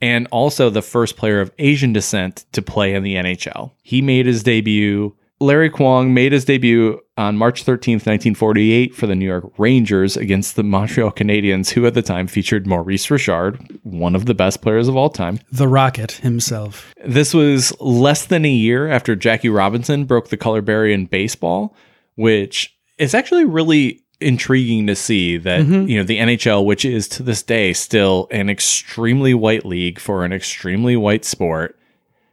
[0.00, 3.72] and also the first player of Asian descent to play in the NHL.
[3.82, 5.16] He made his debut.
[5.40, 10.56] Larry Kwong made his debut on March 13th, 1948, for the New York Rangers against
[10.56, 14.88] the Montreal Canadiens, who at the time featured Maurice Richard, one of the best players
[14.88, 15.38] of all time.
[15.50, 16.92] The Rocket himself.
[17.04, 21.74] This was less than a year after Jackie Robinson broke the color barrier in baseball,
[22.16, 27.22] which is actually really intriguing to see that you know the NHL, which is to
[27.22, 31.78] this day still an extremely white league for an extremely white sport,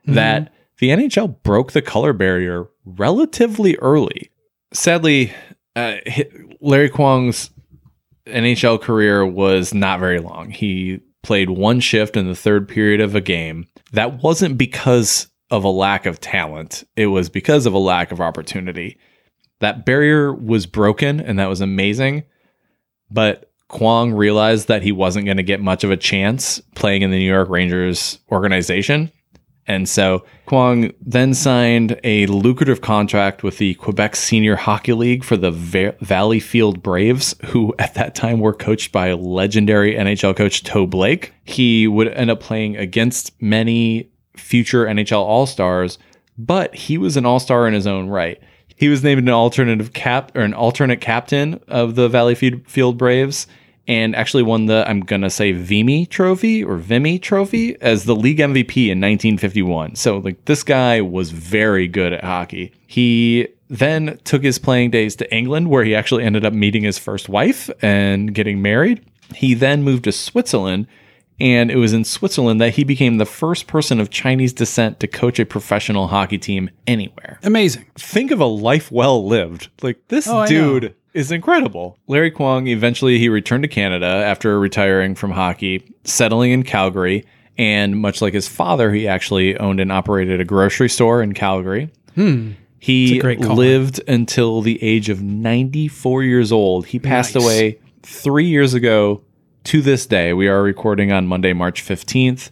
[0.06, 4.30] that the NHL broke the color barrier relatively early.
[4.74, 5.34] Sadly,
[5.76, 5.96] uh,
[6.60, 7.50] Larry Kwong's
[8.28, 10.50] NHL career was not very long.
[10.52, 13.68] He played one shift in the third period of a game.
[13.94, 18.20] That wasn't because of a lack of talent, it was because of a lack of
[18.20, 18.98] opportunity.
[19.66, 22.26] That barrier was broken, and that was amazing.
[23.10, 27.10] But Kwong realized that he wasn't going to get much of a chance playing in
[27.10, 29.12] the New York Rangers organization.
[29.66, 35.36] And so Kwong then signed a lucrative contract with the Quebec Senior Hockey League for
[35.36, 40.86] the Va- Valleyfield Braves, who at that time were coached by legendary NHL coach Toe
[40.86, 41.34] Blake.
[41.44, 45.98] He would end up playing against many future NHL All Stars,
[46.38, 48.40] but he was an All Star in his own right.
[48.76, 53.48] He was named an alternative cap or an alternate captain of the Valleyfield Braves
[53.88, 58.40] and actually won the I'm gonna say Vimy Trophy or Vimy Trophy as the league
[58.40, 59.96] MVP in 1951.
[59.96, 62.72] So like this guy was very good at hockey.
[62.88, 66.98] He then took his playing days to England where he actually ended up meeting his
[66.98, 69.04] first wife and getting married.
[69.34, 70.88] He then moved to Switzerland
[71.40, 75.08] and it was in Switzerland that he became the first person of Chinese descent to
[75.08, 77.86] coach a professional hockey team anywhere Amazing.
[77.96, 79.70] think of a life well lived.
[79.82, 81.98] Like this Oh, dude is incredible.
[82.08, 87.26] Larry Kwong eventually he returned to Canada after retiring from hockey, settling in Calgary,
[87.58, 91.90] and much like his father, he actually owned and operated a grocery store in Calgary.
[92.16, 92.52] Hmm.
[92.80, 93.58] He great calling.
[93.58, 96.86] lived until the age of 94 years old.
[96.86, 97.44] He passed Nice.
[97.44, 99.22] away 3 years ago
[99.66, 100.34] to this day.
[100.34, 102.52] We are recording on Monday, March 15th.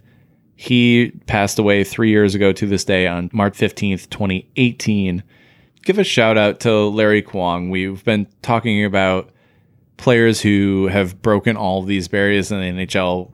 [0.56, 5.23] He passed away 3 years ago to this day on March 15th, 2018
[5.84, 7.69] give a shout out to Larry Kwong.
[7.69, 9.30] We've been talking about
[9.97, 13.32] players who have broken all these barriers in the NHL,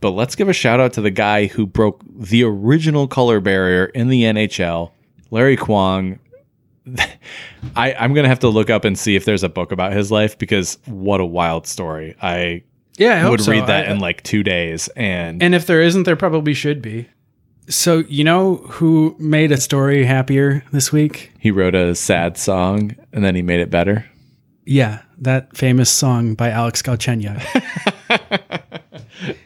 [0.00, 3.86] but let's give a shout out to the guy who broke the original color barrier
[3.86, 4.90] in the NHL,
[5.30, 6.18] Larry Kwong.
[7.76, 10.12] I, I'm gonna have to look up and see if there's a book about his
[10.12, 12.14] life because what a wild story.
[12.20, 12.62] I
[12.96, 13.50] Yeah, I hope would so.
[13.52, 16.80] read that I- in like two days, and And if there isn't, there probably should
[16.82, 17.08] be.
[17.68, 21.32] So, you know who made a story happier this week?
[21.38, 24.04] he wrote a sad song and then he made it better.
[24.66, 27.42] Yeah, that famous song by Alex Galchenyuk.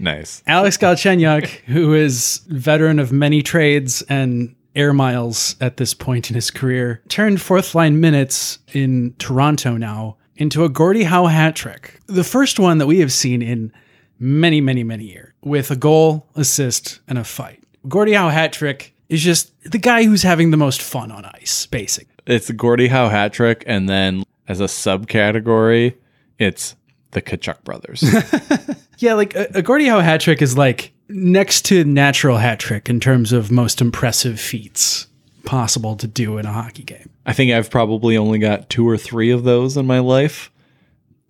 [0.01, 0.43] Nice.
[0.47, 6.35] Alex Galchenyuk, who is veteran of many trades and air miles at this point in
[6.35, 12.01] his career, turned fourth line minutes in Toronto now into a Gordie Howe hat trick.
[12.07, 13.72] The first one that we have seen in
[14.18, 17.62] many, many, many years, with a goal, assist, and a fight.
[17.87, 21.66] Gordie Howe hat trick is just the guy who's having the most fun on ice,
[21.66, 22.09] basic.
[22.27, 25.94] It's the Gordie Howe hat trick, and then as a subcategory,
[26.38, 26.77] it's
[27.11, 28.03] the Tkachuk brothers.
[28.98, 32.88] Yeah, like a, a Gordie Howe hat trick is like next to natural hat trick
[32.88, 35.07] in terms of most impressive feats
[35.44, 37.11] possible to do in a hockey game.
[37.27, 40.51] I think I've probably only got two or three of those in my life.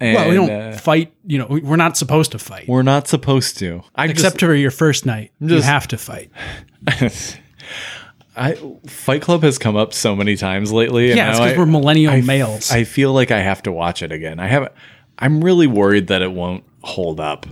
[0.01, 1.13] And well, we don't uh, fight.
[1.27, 2.69] You know, we- we're not supposed to fight.
[2.69, 3.83] we're not supposed to.
[3.95, 6.31] I Except for your first night, you have to fight.
[8.37, 8.55] I
[8.87, 11.09] Fight Club has come up so many times lately.
[11.09, 12.71] and Yeah, it's because we're millennial I males.
[12.71, 14.39] I feel like I have to watch it again.
[14.39, 14.73] I have
[15.19, 17.47] I'm really worried that it won't hold up.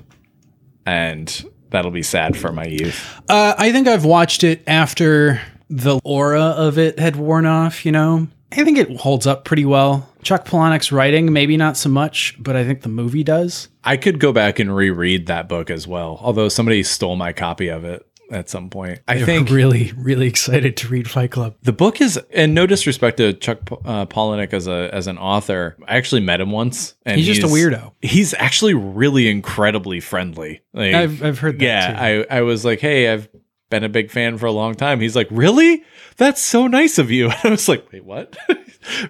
[0.85, 3.05] And that'll be sad for my youth.
[3.29, 7.93] Uh, I think I've watched it after the aura of it had worn off, you
[7.93, 8.29] know?
[8.53, 10.09] I think it holds up pretty well.
[10.23, 13.69] Chuck Palahniuk's writing, maybe not so much, but I think the movie does.
[13.85, 17.69] I could go back and reread that book as well, although somebody stole my copy
[17.69, 19.01] of it at some point.
[19.07, 21.57] I think really, really excited to read Fight Club.
[21.63, 25.77] the book is, and no disrespect to Chuck uh, Palahniuk as a as an author,
[25.87, 27.93] I actually met him once, and He's just a weirdo.
[28.01, 30.63] He's actually really incredibly friendly.
[30.73, 32.27] Like, I've, I've heard that yeah, too.
[32.31, 33.29] I I was like, hey, I've
[33.71, 35.01] been a big fan for a long time.
[35.01, 35.83] He's like, really?
[36.17, 37.27] That's so nice of you.
[37.31, 38.37] And I was like, wait, what?
[38.49, 38.57] I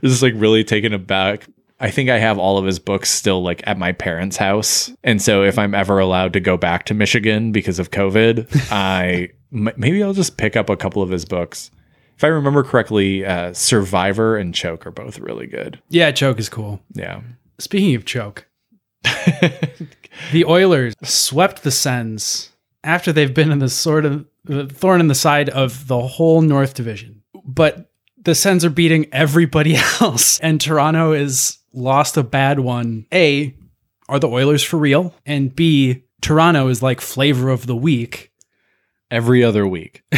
[0.03, 1.47] was just like really taken aback.
[1.79, 5.21] I think I have all of his books still like at my parents' house, and
[5.21, 9.69] so if I'm ever allowed to go back to Michigan because of COVID, I m-
[9.77, 11.71] maybe I'll just pick up a couple of his books.
[12.17, 15.79] If I remember correctly, uh, Survivor and Choke are both really good.
[15.91, 16.81] yeah, Choke is cool.
[16.95, 17.21] Yeah.
[17.59, 18.47] Speaking of Choke,
[20.33, 22.53] the Oilers swept the Sens
[22.87, 26.41] after they've been in the sort of the thorn in the side of the whole
[26.41, 27.23] North Division.
[27.45, 27.91] But
[28.23, 33.07] the Sens are beating everybody else, and Toronto is lost a bad one.
[33.13, 33.55] A,
[34.09, 35.15] are the Oilers for real?
[35.27, 38.33] And B, Toronto is like flavor of the week.
[39.11, 40.03] every other week.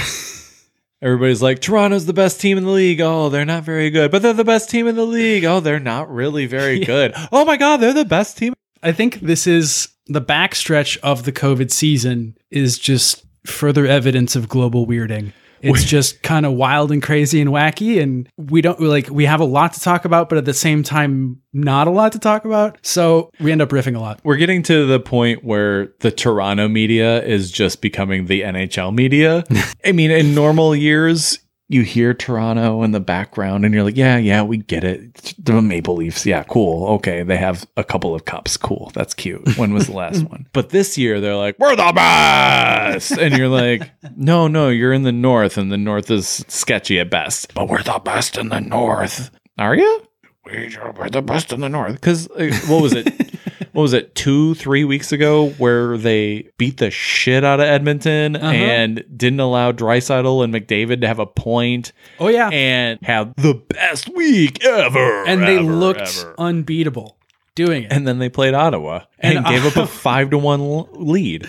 [1.01, 3.01] Everybody's like, Toronto's the best team in the league.
[3.01, 5.45] Oh, they're not very good, but they're the best team in the league.
[5.45, 7.13] Oh, they're not really very good.
[7.31, 8.53] Oh my God, they're the best team.
[8.83, 14.49] I think this is the backstretch of the COVID season is just further evidence of
[14.49, 15.33] global weirding.
[15.61, 19.41] It's just kind of wild and crazy and wacky, and we don't like we have
[19.41, 22.45] a lot to talk about, but at the same time, not a lot to talk
[22.45, 22.79] about.
[22.83, 24.21] So we end up riffing a lot.
[24.23, 29.45] We're getting to the point where the Toronto media is just becoming the NHL media.
[29.85, 31.41] I mean, in normal years,
[31.71, 35.35] you hear Toronto in the background and you're like, yeah, yeah, we get it.
[35.39, 36.87] The Maple Leafs, yeah, cool.
[36.95, 38.57] Okay, they have a couple of cups.
[38.57, 38.91] Cool.
[38.95, 39.57] That's cute.
[39.59, 40.47] When was the last one?
[40.55, 43.13] But this year they're like, we're the best.
[43.13, 47.11] And you're like, no, no, you're in the North and the North is sketchy at
[47.11, 47.53] best.
[47.55, 49.31] But we're the best in the North.
[49.59, 50.03] Are you?
[50.47, 51.93] We- We're the best in the North.
[51.95, 53.07] Because uh, what was it?
[53.73, 54.15] what was it?
[54.15, 58.47] Two, three weeks ago, where they beat the shit out of Edmonton Uh-huh.
[58.53, 63.55] and didn't allow Draisaitl and McDavid to have a point Oh yeah, and have the
[63.55, 65.25] best week ever.
[65.27, 66.35] and they ever, looked ever.
[66.39, 67.17] unbeatable
[67.55, 67.93] doing it.
[67.93, 71.49] And then they played Ottawa and, And gave up a five to one lead.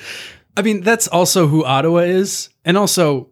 [0.57, 3.29] I mean, that's also who Ottawa is, and also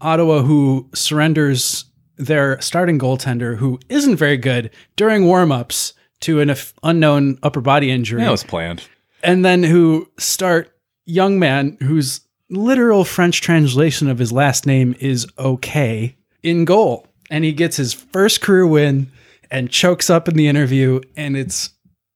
[0.00, 7.38] Ottawa who surrenders their starting goaltender, who isn't very good during warmups to an unknown
[7.42, 8.82] upper body injury, That was planned.
[9.22, 15.26] and then who start young man whose literal French translation of his last name is
[15.38, 19.10] okay in goal, and he gets his first career win
[19.50, 21.70] and chokes up in the interview, and it's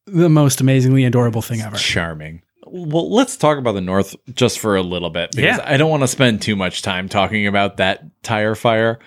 [0.06, 1.76] the most amazingly adorable thing ever.
[1.76, 2.42] Charming.
[2.68, 5.64] Well, let's talk about the North just for a little bit because Yeah.
[5.64, 8.98] I don't want to spend too much time talking about that tire fire.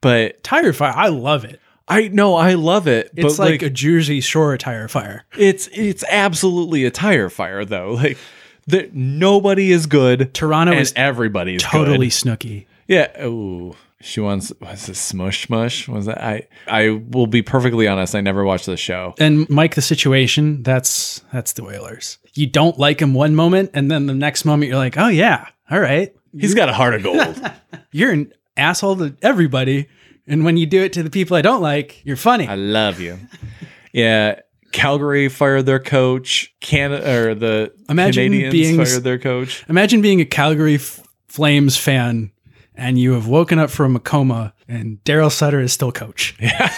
[0.00, 1.60] But Tire fire, I love it.
[1.86, 3.10] I know I love it.
[3.14, 5.24] It's but like, a Jersey Shore tire fire.
[5.36, 7.98] it's it's absolutely a tire fire though.
[8.04, 8.18] Like
[8.66, 10.32] the, nobody is good.
[10.32, 12.12] Toronto is everybody's totally good.
[12.12, 12.66] Snooki.
[12.88, 13.24] Yeah.
[13.24, 13.76] Ooh.
[14.00, 15.88] She wants was it smush mush?
[15.88, 19.14] Was that I I will be perfectly honest, I never watched the show.
[19.18, 22.18] And Mike, the situation, that's that's the Oilers.
[22.34, 25.48] You don't like him one moment, and then the next moment you're like, oh yeah,
[25.70, 26.14] all right.
[26.38, 27.50] He's got a heart of gold.
[27.92, 29.88] You're an asshole to everybody.
[30.26, 32.46] And when you do it to the people I don't like, you're funny.
[32.48, 33.18] I love you.
[33.92, 34.40] Yeah.
[34.72, 36.54] Calgary fired their coach.
[36.60, 39.64] Canada or the Imagine Canadians being- fired their coach.
[39.68, 42.32] Imagine being a Calgary F- Flames fan
[42.74, 46.34] and you have woken up from a coma and Darryl Sutter is still coach.
[46.40, 46.68] Yeah.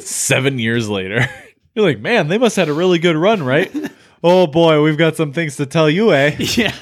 [0.00, 1.28] Seven years later.
[1.74, 3.70] You're like, man, they must have had a really good run, right?
[4.24, 6.36] oh boy, we've got some things to tell you, eh?
[6.38, 6.74] yeah.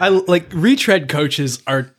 [0.00, 1.94] I like retread coaches are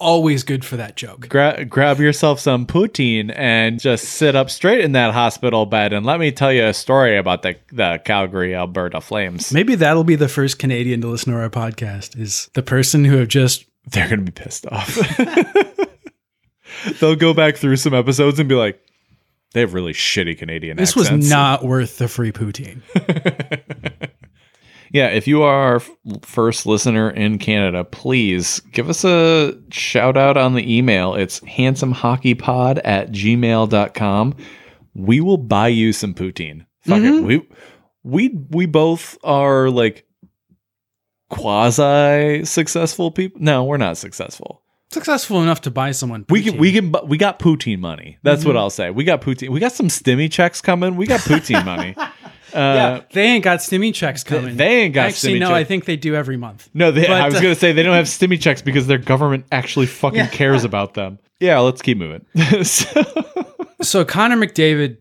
[0.00, 1.28] always good for that joke.
[1.28, 6.04] Gra- grab yourself some poutine and just sit up straight in that hospital bed and
[6.04, 9.52] let me tell you a story about the, the Calgary, Alberta Flames.
[9.52, 13.18] Maybe that'll be the first Canadian to listen to our podcast is the person who
[13.18, 14.96] have just They're going to be pissed off.
[17.00, 18.80] They'll go back through some episodes and be like,
[19.52, 21.10] they have really shitty Canadian this accents.
[21.10, 22.82] was not worth the free poutine.
[24.92, 25.80] Yeah, if you are our
[26.22, 31.14] first listener in Canada, please give us a shout out on the email.
[31.14, 34.34] It's handsomehockeypod at gmail.com.
[34.94, 36.66] We will buy you some poutine.
[36.82, 37.22] Fuck it.
[37.22, 37.46] We
[38.02, 40.06] we we both are like
[41.28, 43.40] quasi successful people.
[43.40, 44.62] No, we're not successful.
[44.92, 46.24] successful enough to buy someone.
[46.28, 48.18] We can we can we got poutine money.
[48.22, 48.48] That's Mm-hmm.
[48.48, 48.90] what I'll say.
[48.90, 49.50] We got poutine.
[49.50, 50.96] We got some stimmy checks coming.
[50.96, 51.94] We got poutine money.
[52.54, 54.56] Uh, yeah, they ain't got stimmy checks coming.
[54.56, 55.06] they ain't got stimmy.
[55.08, 56.68] Actually, stimmy no, I think they do every month.
[56.74, 59.46] No, they, I was uh, gonna say they don't have stimmy checks because their government
[59.52, 61.18] actually fucking cares about them.
[61.40, 62.24] Yeah, let's keep moving.
[62.64, 63.02] So-
[63.82, 64.98] So Connor McDavid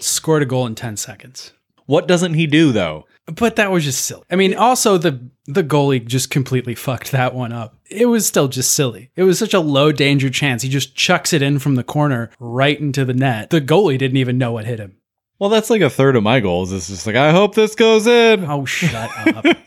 [0.00, 1.52] scored a goal in 10 seconds.
[1.86, 3.06] what doesn't he do though?
[3.26, 4.22] But that was just silly.
[4.30, 7.76] I mean, also the the goalie just completely fucked that one up.
[7.90, 9.10] It was still just silly.
[9.16, 10.62] It was such a low danger chance.
[10.62, 13.50] He just chucks it in from the corner right into the net.
[13.50, 14.96] The goalie didn't even know what hit him.
[15.40, 16.70] Well, that's like a third of my goals.
[16.72, 18.44] It's just like I hope this goes in.
[18.44, 19.44] Oh, shut up.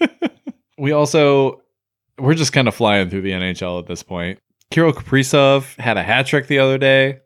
[0.78, 1.62] We also
[2.18, 4.40] we're just kind of flying through the NHL at this point.
[4.72, 7.20] Kirill Kaprizov had a hat trick the other day.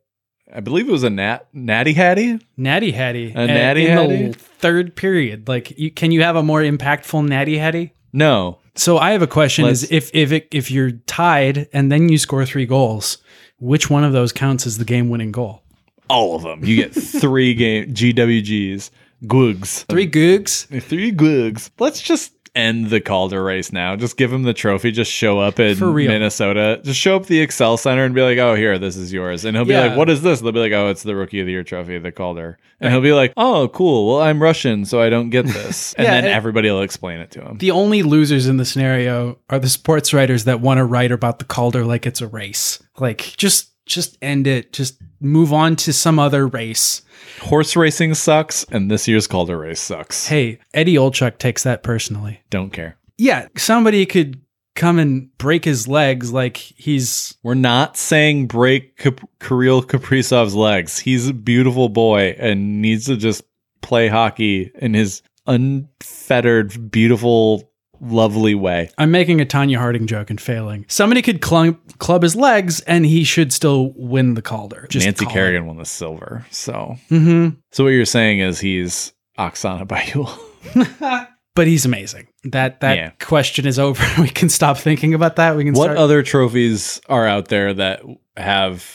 [0.54, 2.40] I believe it was a nat natty hattie.
[2.56, 3.32] Natty Hattie.
[3.32, 4.28] A natty in hattie?
[4.28, 5.48] the third period.
[5.48, 7.94] Like, you, can you have a more impactful Natty Hattie?
[8.14, 11.92] No, So I have a question: Let's- Is if if it, if you're tied and
[11.92, 13.18] then you score three goals,
[13.60, 15.64] which one of those counts as the game-winning goal?
[16.10, 16.64] All of them.
[16.64, 18.90] You get three game GWGs,
[19.26, 20.66] Googs, Three googs.
[20.84, 21.70] three Googs.
[21.80, 23.96] Let's just end the Calder race now.
[23.96, 24.90] Just give him the trophy.
[24.92, 26.08] Just show up in For real.
[26.10, 26.82] Minnesota.
[26.84, 29.56] Just show up the Xcel Center and be like, "Oh, here, this is yours." And
[29.56, 29.88] he'll be Yeah.
[29.88, 32.00] like, "What is this?" They'll be like, "Oh, it's the Rookie of the Year trophy,
[32.00, 34.08] the Calder." And he'll be like, "Oh, cool.
[34.08, 37.20] Well, I'm Russian, so I don't get this." And Yeah, then and- everybody will explain
[37.20, 37.58] it to him.
[37.60, 41.38] The only losers in the scenario are the sports writers that want to write about
[41.40, 42.80] the Calder like it's a race.
[43.00, 44.74] Like just just end it.
[44.74, 47.02] Just move on to some other race.
[47.42, 50.28] Horse racing sucks, and this year's Calder race sucks.
[50.28, 52.42] Hey, Eddie Olczyk takes that personally.
[52.50, 52.98] Don't care.
[53.18, 54.42] Yeah, somebody could
[54.76, 61.00] come and break his legs like he's We're not saying break Cap- Kirill Kaprizov's legs.
[61.00, 63.44] He's a beautiful boy and needs to just
[63.82, 67.72] play hockey in his unfettered, beautiful,
[68.02, 68.90] lovely way.
[68.98, 70.86] I'm making a Tonya Harding joke and failing.
[70.88, 74.88] Somebody could clump, club his legs and he should still win the Calder.
[74.90, 76.46] Just Nancy Kerrigan won the silver.
[76.52, 77.14] So, it.
[77.14, 77.58] Mhm.
[77.72, 81.28] so what you're saying is he's Oksana Bayul.
[81.56, 82.28] But he's amazing.
[82.44, 83.10] That that Yeah.
[83.20, 84.06] question is over.
[84.22, 85.56] we can stop thinking about that.
[85.56, 85.98] We can what start.
[85.98, 88.04] other trophies are out there that
[88.36, 88.86] have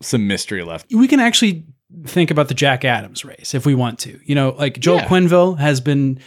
[0.00, 0.86] some mystery left?
[0.94, 1.64] we can actually
[2.06, 4.20] think about the Jack Adams race if we want to.
[4.24, 5.08] You know, like Joel Yeah.
[5.08, 6.20] Quenneville has been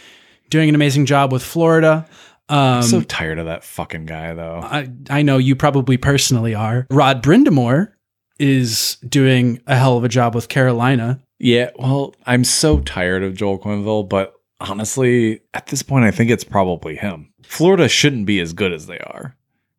[0.50, 2.06] doing an amazing job with Florida.
[2.48, 4.60] Um, I'm so tired of that fucking guy, though.
[4.62, 6.86] I, I know you probably personally are.
[6.90, 7.92] Rod Brind'Amour
[8.38, 11.20] is doing a hell of a job with Carolina.
[11.38, 16.30] Yeah, well, I'm so tired of Joel Quenneville, but honestly, at this point, I think
[16.30, 17.32] it's probably him.
[17.42, 19.36] Florida shouldn't be as good as they are.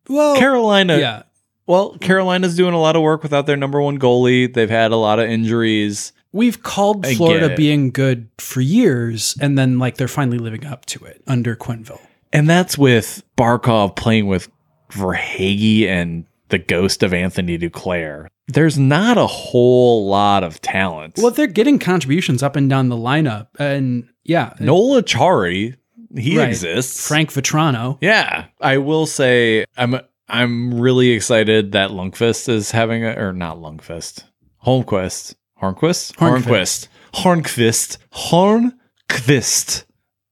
[0.08, 1.22] Well, Carolina, yeah,
[1.66, 4.52] well, Carolina's doing a lot of work without their number one goalie.
[4.52, 6.12] They've had a lot of injuries.
[6.32, 10.84] We've called I Florida being good for years, and then like they're finally living up
[10.86, 12.00] to it under Quenneville.
[12.32, 14.48] And that's with Barkov playing with
[14.90, 18.26] Verhaeghe and the ghost of Anthony Duclair.
[18.48, 21.14] There's not a whole lot of talent.
[21.18, 25.76] Well, they're getting contributions up and down the lineup, and yeah, Noel Acciari,
[26.16, 26.48] he Right.
[26.48, 27.06] exists.
[27.08, 27.98] Frank Vatrano.
[28.00, 29.98] Yeah, I will say I'm
[30.28, 34.24] I'm really excited that Lundqvist is having a or not Lundqvist,
[34.64, 36.88] Holmquist, Hornquist, Hornqvist.
[37.14, 38.70] Hornquist, Hornquist,
[39.10, 39.84] Hornquist.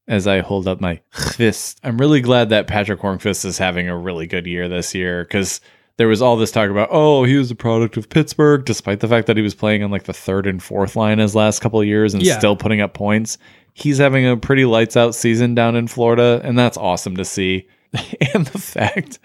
[0.07, 3.97] As I hold up my fist, I'm really glad that Patric Hornqvist is having a
[3.97, 5.63] really good year this year because
[5.97, 9.09] there was all this talk about oh he was a product of Pittsburgh, despite the
[9.09, 11.81] fact that he was playing on like the third and fourth line his last couple
[11.81, 12.37] of years and Yeah.
[12.37, 13.39] still putting up points.
[13.73, 17.67] He's having a pretty lights out season down in Florida, and that's awesome to see.
[18.35, 19.19] and the fact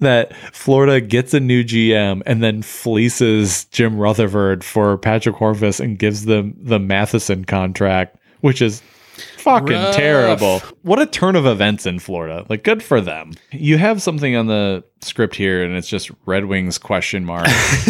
[0.00, 5.98] that Florida gets a new GM and then fleeces Jim Rutherford for Patric Hornqvist and
[5.98, 8.82] gives them the Matheson contract, which is
[9.38, 9.94] fucking Rough.
[9.96, 10.60] terrible.
[10.82, 12.46] What a turn of events in Florida.
[12.48, 13.32] Like good for them.
[13.50, 17.48] You have something on the script here and it's just Red Wings question mark.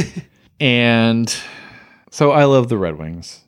[0.60, 1.34] and
[2.10, 3.40] so I love the Red Wings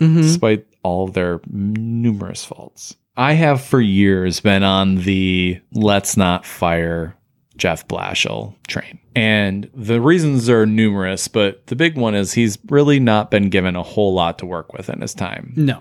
[0.00, 0.22] Mhm.
[0.22, 2.96] despite all of their numerous faults.
[3.16, 7.16] I have for years been on the let's not fire
[7.56, 8.98] Jeff Blashill train.
[9.14, 13.76] And the reasons are numerous, but the big one is he's really not been given
[13.76, 15.52] a whole lot to work with in his time.
[15.56, 15.80] No,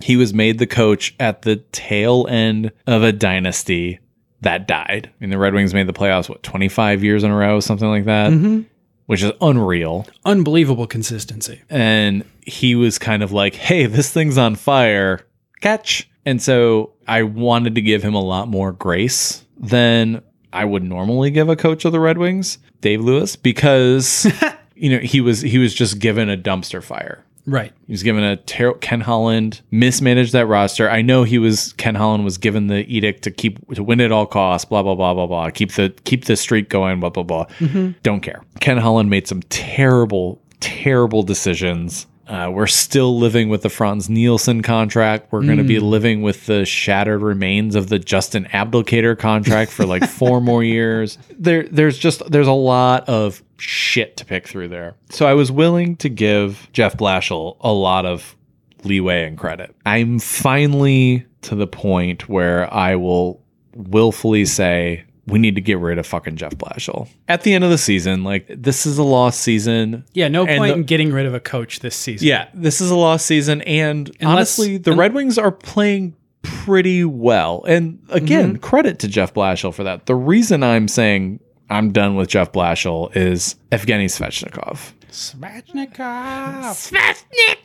[0.00, 3.98] He was made the coach at the tail end of a dynasty
[4.40, 5.10] that died.
[5.12, 7.88] I mean, the Red Wings made the playoffs, what, 25 years in a row, something
[7.88, 8.64] like that, Mhm.
[9.06, 11.60] which is unreal unbelievable consistency.
[11.68, 15.20] and he was kind of like, "Hey, this thing's on fire,
[15.60, 20.20] catch!" And so I wanted to give him a lot more grace than
[20.52, 24.30] I would normally give a coach of the Red Wings, Dave Lewis, because
[24.74, 27.24] you know he was he was just given a dumpster fire.
[27.46, 27.72] Right.
[27.86, 30.90] He was given a ter- Ken Holland mismanaged that roster.
[30.90, 34.12] I know he was Ken Holland was given the edict to keep to win at
[34.12, 34.66] all costs.
[34.66, 35.48] Blah blah blah blah blah.
[35.48, 37.00] Keep the keep the streak going.
[37.00, 37.46] Blah blah blah.
[37.58, 37.92] Mm-hmm.
[38.02, 38.42] Don't care.
[38.60, 42.06] Ken Holland made some terrible terrible decisions.
[42.28, 45.32] Uh, we're still living with the Frans Nielsen contract.
[45.32, 49.86] We're going to be living with the shattered remains of the Justin Abdelkader contract for
[49.86, 51.16] like four more years.
[51.38, 54.94] There, there's just there's a lot of shit to pick through there.
[55.08, 58.36] So I was willing to give Jeff Blashill a lot of
[58.84, 59.74] leeway and credit.
[59.86, 63.42] I'm finally to the point where I will
[63.74, 67.70] willfully say we need to get rid of fucking Jeff Blashill at the end of
[67.70, 68.24] the season.
[68.24, 70.04] Like this is a lost season.
[70.12, 72.26] Yeah, no point the- in getting rid of a coach this season.
[72.26, 76.14] Yeah, this is a lost season, and Unless- honestly, the un- Red Wings are playing
[76.42, 77.64] pretty well.
[77.66, 78.60] And again, mm-hmm.
[78.60, 80.06] credit to Jeff Blashill for that.
[80.06, 84.92] The reason I'm saying I'm done with Jeff Blashill is Evgeny Svechnikov.
[85.10, 86.74] Svechnikov.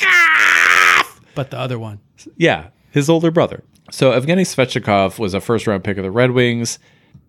[0.04, 1.20] Svechnikov.
[1.36, 2.00] But the other one.
[2.38, 3.64] Yeah, his older brother.
[3.92, 6.80] So Evgeny Svechnikov was a first round pick of the Red Wings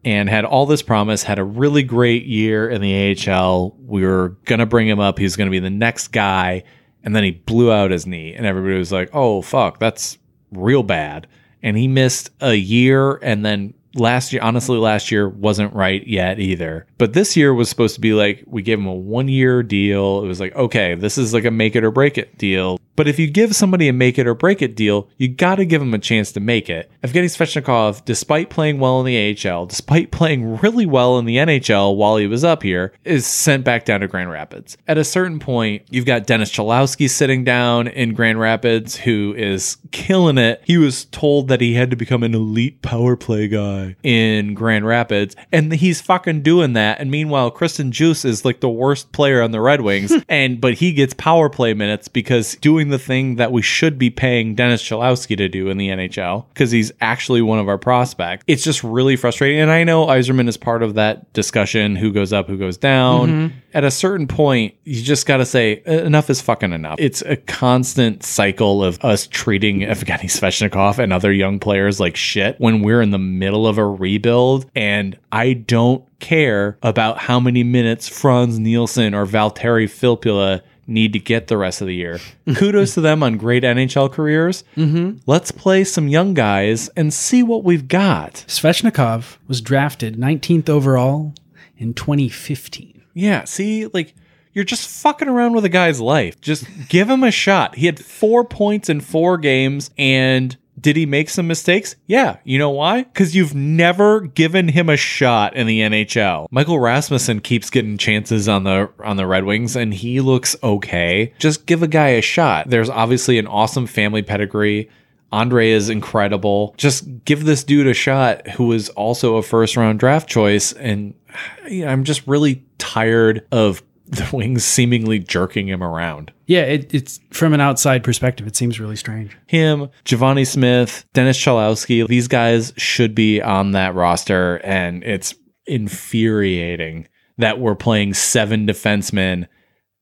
[0.05, 3.77] and had all this promise, had a really great year in the AHL.
[3.79, 5.19] We were going to bring him up.
[5.19, 6.65] He was going to be the next guy.
[7.03, 10.17] And then he blew out his knee, and everybody was like, oh, fuck, that's
[10.51, 11.27] real bad.
[11.63, 16.41] And he missed a year and then last year honestly last year wasn't right yet
[16.41, 19.63] either but this year was supposed to be like we gave him a one year
[19.63, 22.79] deal it was like okay this is like a make it or break it deal
[22.97, 25.65] but if you give somebody a make it or break it deal you got to
[25.65, 26.91] give them a chance to make it.
[27.03, 31.97] Evgeny svechnikov despite playing well in the ahl despite playing really well in the nhl
[31.97, 34.77] while he was up here is sent back down to grand rapids.
[34.87, 39.79] At a certain point you've got dennis cholowski sitting down in grand rapids who is
[39.91, 40.63] killing it.
[40.65, 44.87] He was told that he had to become an elite power play guy in Grand
[44.87, 47.01] Rapids, and he's fucking doing that.
[47.01, 50.75] And meanwhile, Christian Djoos is like the worst player on the Red Wings, and but
[50.75, 54.83] he gets power play minutes because doing the thing that we should be paying Dennis
[54.83, 58.45] Cholowski to do in the NHL because he's actually one of our prospects.
[58.47, 59.61] It's just really frustrating.
[59.61, 63.29] And I know Yzerman is part of that discussion: who goes up, who goes down.
[63.29, 63.57] Mm-hmm.
[63.75, 66.97] At a certain point, you just got to say enough is fucking enough.
[67.01, 72.55] It's a constant cycle of us treating Evgeny Svechnikov and other young players like shit
[72.61, 74.71] when we're in the middle of a rebuild.
[74.77, 81.19] And I don't care about how many minutes Frans Nielsen or Valtteri Filppula need to
[81.19, 82.21] get the rest of the year.
[82.55, 84.65] Kudos to them on great NHL careers.
[84.77, 85.19] Mm-hmm.
[85.27, 88.45] Let's play some young guys and see what we've got.
[88.49, 91.35] Svechnikov was drafted 19th overall
[91.77, 93.03] in 2015.
[93.15, 94.15] Yeah, see, like
[94.53, 96.41] you're just fucking around with a guy's life.
[96.41, 97.75] Just give him a shot.
[97.77, 101.97] He had four points in four games, and did he make some mistakes?
[102.07, 102.37] Yeah.
[102.45, 103.05] You know why?
[103.05, 106.47] Because you've never given him a shot in the NHL.
[106.51, 111.33] Michael Rasmussen keeps getting chances on the on the Red Wings, and he looks okay.
[111.39, 112.69] Just give a guy a shot.
[112.69, 114.91] There's obviously an awesome family pedigree.
[115.33, 116.75] Andre is incredible.
[116.77, 120.73] Just give this dude a shot who is also a first round draft choice.
[120.75, 121.15] And
[121.65, 126.33] I'm just really tired of the Wings seemingly jerking him around.
[126.47, 129.37] Yeah, it, it's from an outside perspective, it seems really strange.
[129.47, 134.57] Him, Givani Smith, Dennis Cholowski, these guys should be on that roster.
[134.57, 135.35] And it's
[135.67, 139.49] infuriating that we're playing seven defensemen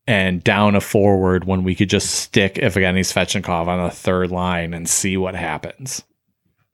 [0.06, 4.74] and down a forward when we could just stick Evgeny Svechnikov on the third line
[4.74, 6.02] and see what happens.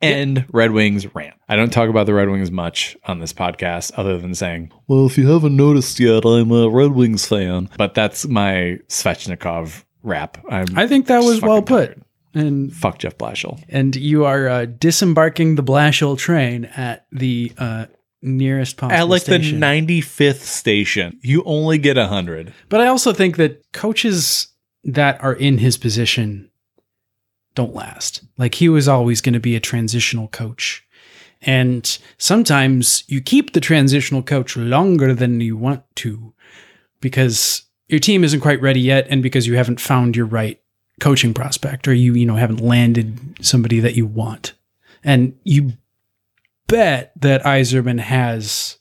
[0.00, 1.34] And Red Wings rant.
[1.48, 5.06] I don't talk about the Red Wings much on this podcast other than saying, well,
[5.06, 7.68] if you haven't noticed yet, I'm a Red Wings fan.
[7.76, 10.38] But that's my Svechnikov rap.
[10.48, 11.86] I'm I think that was well put.
[11.88, 12.02] tired.
[12.34, 13.60] And Fuck Jeff Blashill.
[13.68, 17.86] and you are uh, disembarking the Blashill train at the uh,
[18.22, 19.58] nearest possible At like station.
[19.58, 22.52] the 95th station, you only get 100.
[22.68, 24.48] But I also think that coaches
[24.84, 26.50] that are in his position
[27.54, 28.22] don't last.
[28.36, 30.84] Like he was always going to be a transitional coach.
[31.42, 36.34] And sometimes you keep the transitional coach longer than you want to
[37.00, 40.60] because your team isn't quite ready yet and because you haven't found your right
[41.00, 44.54] coaching prospect or you you know haven't landed somebody that you want.
[45.04, 45.74] And you
[46.66, 48.78] bet that Yzerman has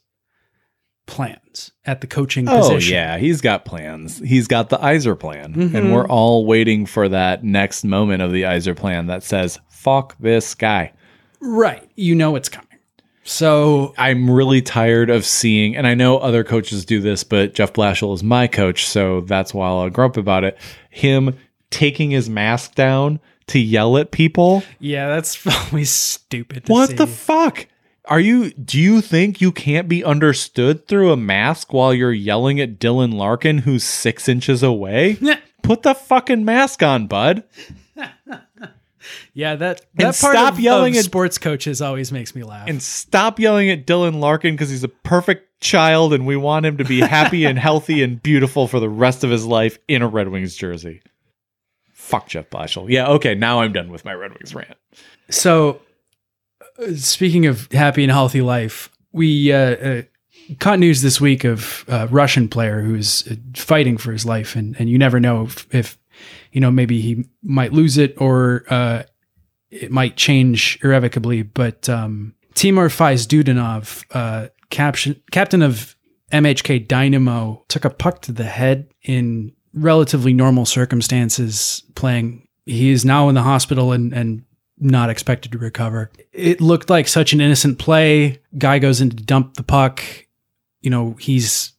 [1.08, 2.64] plans at the coaching position.
[2.64, 2.94] Oh, position.
[2.94, 3.18] yeah.
[3.18, 4.18] He's got plans.
[4.20, 5.54] He's got the Iser plan.
[5.54, 5.74] Mhm.
[5.74, 10.16] And we're all waiting for that next moment of the Iser plan that says, fuck
[10.20, 10.92] this guy.
[11.40, 11.88] Right.
[11.96, 12.66] You know it's coming.
[13.24, 17.72] So I'm really tired of seeing, and I know other coaches do this, but Jeff
[17.74, 20.56] Blashill is my coach, so that's why I'll grow up about it.
[20.90, 21.36] Him
[21.70, 24.62] taking his mask down to yell at people.
[24.78, 25.38] yeah, that's
[25.72, 26.66] always stupid.
[26.66, 26.94] To What see.
[26.96, 27.66] the fuck?
[28.08, 32.58] Are you do you think you can't be understood through a mask while you're yelling
[32.60, 35.18] at Dylan Larkin who's six inches away?
[35.62, 37.44] Put the fucking mask on, bud.
[39.32, 42.42] Yeah, that And that part stop of, yelling of at- sports coaches always makes me
[42.42, 42.68] laugh.
[42.68, 46.76] And stop yelling at Dylan Larkin because he's a perfect child and we want him
[46.78, 50.08] to be happy and healthy and beautiful for the rest of his life in a
[50.08, 51.02] Red Wings jersey.
[51.92, 52.88] Fuck Jeff Blashill.
[52.88, 54.76] Yeah, okay, now I'm done with my Red Wings rant.
[55.30, 55.80] So,
[56.96, 60.02] speaking of happy and healthy life, we uh, uh,
[60.58, 64.76] caught news this week of a Russian player who's uh, fighting for his life, and,
[64.78, 65.98] and you never know if, if
[66.52, 69.02] you know maybe he might lose it or uh,
[69.70, 71.42] it might change irrevocably.
[71.42, 75.96] But um, Timur Faizutdinov, uh, caption, captain of
[76.32, 82.46] MHK Dynamo, took a puck to the head in relatively normal circumstances playing.
[82.66, 84.44] He is now in the hospital and, and
[84.80, 86.10] not expected to recover.
[86.32, 88.40] It looked like such an innocent play.
[88.56, 90.02] Guy goes in to dump the puck.
[90.80, 91.72] You know, he's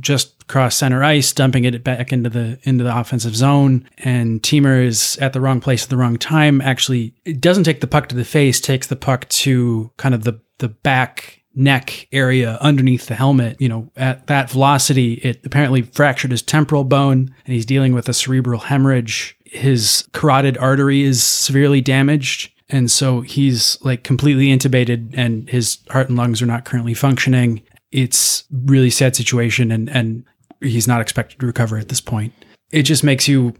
[0.00, 4.82] just cross center ice, dumping it back into the into the offensive zone, and Timur
[4.82, 6.60] is at the wrong place at the wrong time.
[6.60, 10.24] Actually, it doesn't take the puck to the face, takes the puck to kind of
[10.24, 13.60] the the back neck area underneath the helmet.
[13.60, 18.08] You know, at that velocity, it apparently fractured his temporal bone, and he's dealing with
[18.08, 19.35] a cerebral hemorrhage.
[19.46, 22.52] His carotid artery is severely damaged.
[22.68, 27.62] And so he's like completely intubated and his heart and lungs are not currently functioning.
[27.92, 30.24] It's really sad situation and, and
[30.60, 32.32] he's not expected to recover at this point.
[32.72, 33.54] It just makes you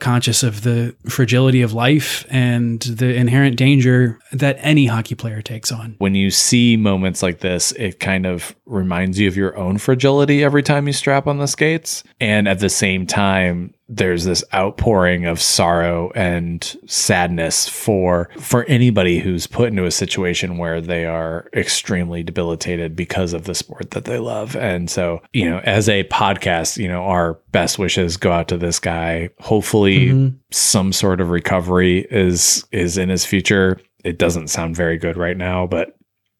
[0.00, 5.70] conscious of the fragility of life and the inherent danger that any hockey player takes
[5.70, 5.94] on.
[5.98, 10.42] When you see moments like this, it kind of reminds you of your own fragility
[10.42, 12.02] every time you strap on the skates.
[12.20, 19.18] And at the same time, there's this outpouring of sorrow and sadness for for anybody
[19.20, 24.04] who's put into a situation where they are extremely debilitated because of the sport that
[24.04, 24.56] they love.
[24.56, 28.56] And so, you know, as a podcast, you know, our best wishes go out to
[28.56, 29.30] this guy.
[29.40, 30.36] Hopefully mm-hmm.
[30.50, 33.80] some sort of recovery is is in his future.
[34.04, 35.96] It doesn't sound very good right now, but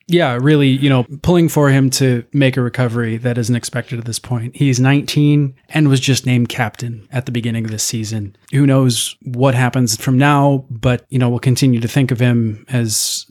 [0.07, 4.05] Yeah, really, you know, pulling for him to make a recovery that isn't expected at
[4.05, 4.55] this point.
[4.55, 8.37] He's 19 and was just named captain at the beginning of this season.
[8.53, 12.67] Who knows what happens from now, but, you know, we'll continue to think of him
[12.69, 13.25] as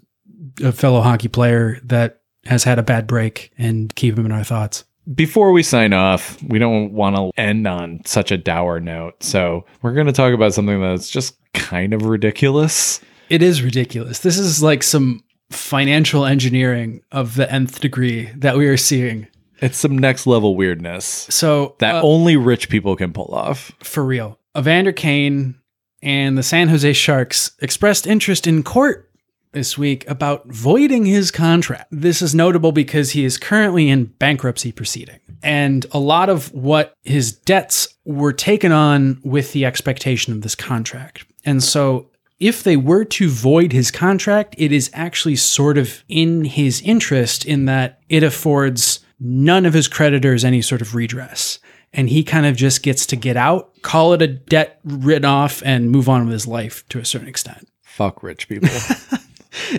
[0.63, 4.43] a fellow hockey player that has had a bad break and keep him in our
[4.43, 4.83] thoughts.
[5.13, 9.21] before we sign off, we don't want to end on such a dour note.
[9.21, 13.01] So we're going to talk about something that's just kind of ridiculous.
[13.29, 14.19] It is ridiculous.
[14.19, 19.27] This is like some financial engineering of the nth degree that we are seeing.
[19.59, 23.71] It's some next level weirdness So, that uh, only rich people can pull off.
[23.79, 24.37] for real.
[24.57, 25.55] Evander Kane
[26.01, 29.09] and the San Jose Sharks expressed interest in court
[29.53, 31.87] this week about voiding his contract.
[31.91, 35.19] This is notable because he is currently in bankruptcy proceeding.
[35.41, 40.55] And a lot of what his debts were taken on with the expectation of this
[40.55, 41.25] contract.
[41.45, 42.09] And so
[42.43, 47.45] if they were to void his contract, it is actually sort of in his interest
[47.45, 51.59] in that it affords none of his creditors any sort of redress.
[51.93, 55.61] And he kind of just gets to get out, call it a debt written off,
[55.63, 57.69] and move on with his life to a certain extent.
[57.81, 58.69] Fuck rich people.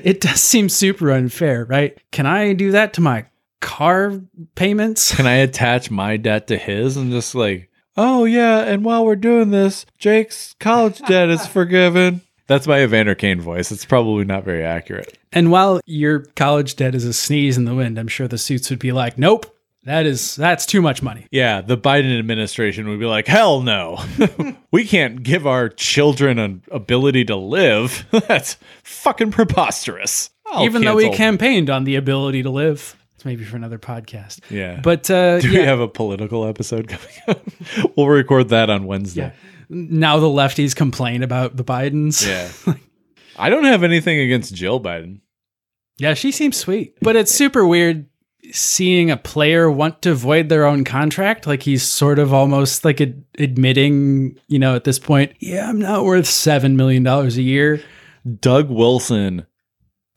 [0.04, 1.98] It does seem super unfair, right?
[2.12, 3.26] Can I do that to my
[3.60, 4.20] car
[4.54, 5.14] payments?
[5.14, 9.16] can I attach my debt to his and just like, oh yeah, and while we're
[9.16, 12.22] doing this, Jake's college debt is forgiven.
[12.46, 13.72] That's my Evander Kane voice.
[13.72, 15.18] It's probably not very accurate.
[15.32, 18.68] And while your college debt is a sneeze in the wind, I'm sure the suits
[18.70, 21.26] would be like, nope, that is that's too much money.
[21.30, 24.02] Yeah, the Biden administration would be like, hell no.
[24.70, 28.06] we can't give our children an ability to live.
[28.28, 30.30] That's fucking preposterous.
[30.46, 32.96] I'll Even though we campaigned on the ability to live.
[33.14, 34.40] It's maybe for another podcast.
[34.50, 34.80] Yeah.
[34.82, 37.42] But uh, do yeah, we have a political episode coming up?
[37.96, 39.32] we'll record that on Wednesday.
[39.74, 42.26] Now the lefties complain about the Bidens.
[42.26, 42.74] Yeah.
[43.36, 45.20] I don't have anything against Jill Biden.
[45.98, 46.96] Yeah, she seems sweet.
[47.00, 48.06] But it's super weird
[48.52, 51.46] seeing a player want to void their own contract.
[51.46, 55.78] Like he's sort of almost like ad- admitting, you know, at this point, yeah, I'm
[55.78, 57.82] not worth $7 million a year.
[58.40, 59.46] Doug Wilson,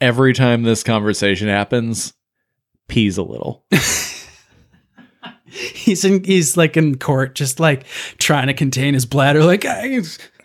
[0.02, 2.14] every time this conversation happens,
[2.88, 3.66] pees a little.
[5.58, 7.86] He's in, he's like in court, just like
[8.18, 9.44] trying to contain his bladder.
[9.44, 9.64] Like,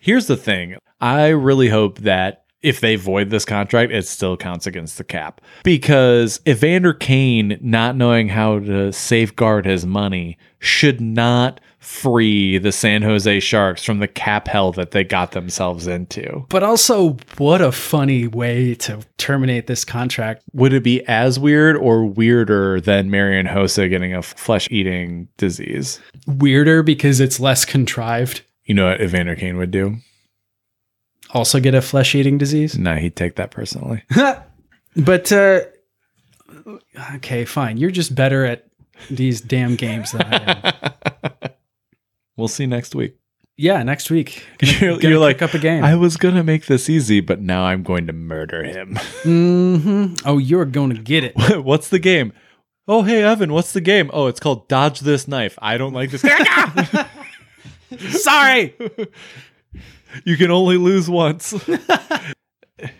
[0.00, 0.76] Here's the thing.
[1.00, 5.40] I really hope that if they void this contract, it still counts against the cap.
[5.64, 13.03] Because Evander Kane not knowing how to safeguard his money should not free the San
[13.03, 16.47] Jose Sharks from the cap hell that they got themselves into.
[16.49, 20.45] but also, what a funny way to terminate this contract.
[20.53, 26.01] Would it be as weird or weirder than Marian Hossa getting a flesh eating disease?
[26.26, 28.43] Weirder because it's less contrived.
[28.64, 29.97] You know what Evander Kane would do?
[31.30, 32.78] Also get a flesh eating disease.
[32.78, 34.05] No, he'd take that personally.
[34.97, 35.61] but uh,
[37.16, 37.76] okay, fine.
[37.76, 38.66] You're just better at
[39.11, 40.72] these damn games than I
[41.24, 41.51] am.
[42.37, 43.16] we'll see next week.
[43.57, 44.45] yeah, next week.
[44.62, 45.85] You're, Gonna you're like, up a game.
[45.85, 48.97] I was gonna make this easy, but now I'm going to murder him.
[49.22, 51.35] hmm Oh, you're going to get it.
[51.64, 52.33] what's the game?
[52.89, 54.11] Oh, hey Evan, what's the game?
[54.12, 55.57] Oh, it's called Dodge This Knife.
[55.62, 56.22] I don't like this.
[58.22, 58.74] Sorry.
[60.24, 61.55] you can only lose once.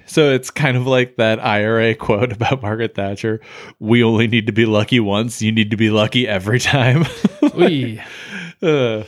[0.07, 3.41] so it's kind of like that IRA quote about Margaret Thatcher.
[3.81, 5.43] We only need to be lucky once.
[5.43, 7.05] You need to be lucky every time.
[7.43, 8.03] Oy.
[8.63, 9.03] Uh,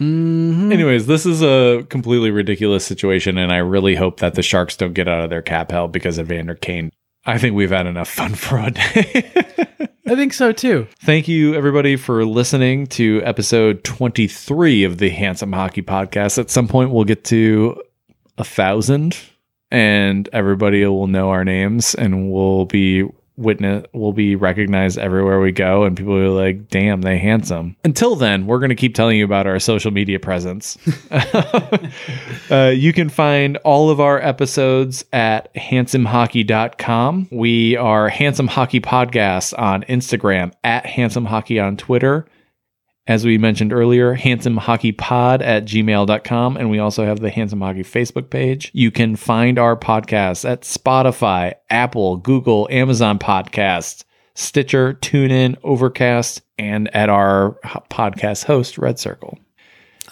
[0.00, 0.72] Mhm.
[0.72, 4.94] anyways, this is a completely ridiculous situation, and I really hope that the Sharks don't
[4.94, 6.90] get out of their cap hell because of Vander Kane.
[7.26, 9.30] I think we've had enough fun for a day.
[10.06, 10.86] I think so too.
[11.00, 16.38] Thank you, everybody, for listening to episode 23 of the Handsome Hockey Podcast.
[16.38, 17.80] At some point, we'll get to
[18.38, 19.18] a thousand,
[19.70, 23.04] and everybody will know our names, and we'll be
[23.40, 27.76] witness, we'll be recognized everywhere we go, and people will be like, "Damn, they handsome."
[27.82, 30.78] Until then, we're going to keep telling you about our social media presence.
[32.50, 37.28] uh, you can find all of our episodes at handsomehockey.com.
[37.30, 42.26] We are Handsome Hockey Podcast on Instagram, at Handsome Hockey on Twitter.
[43.10, 46.56] As we mentioned earlier, Handsome Hockey Pod at gmail.com.
[46.56, 48.70] And we also have the Handsome Hockey Facebook page.
[48.72, 54.04] You can find our podcasts at Spotify, Apple, Google, Amazon Podcasts,
[54.34, 57.56] Stitcher, TuneIn, Overcast, and at our
[57.90, 59.40] podcast host, Red Circle.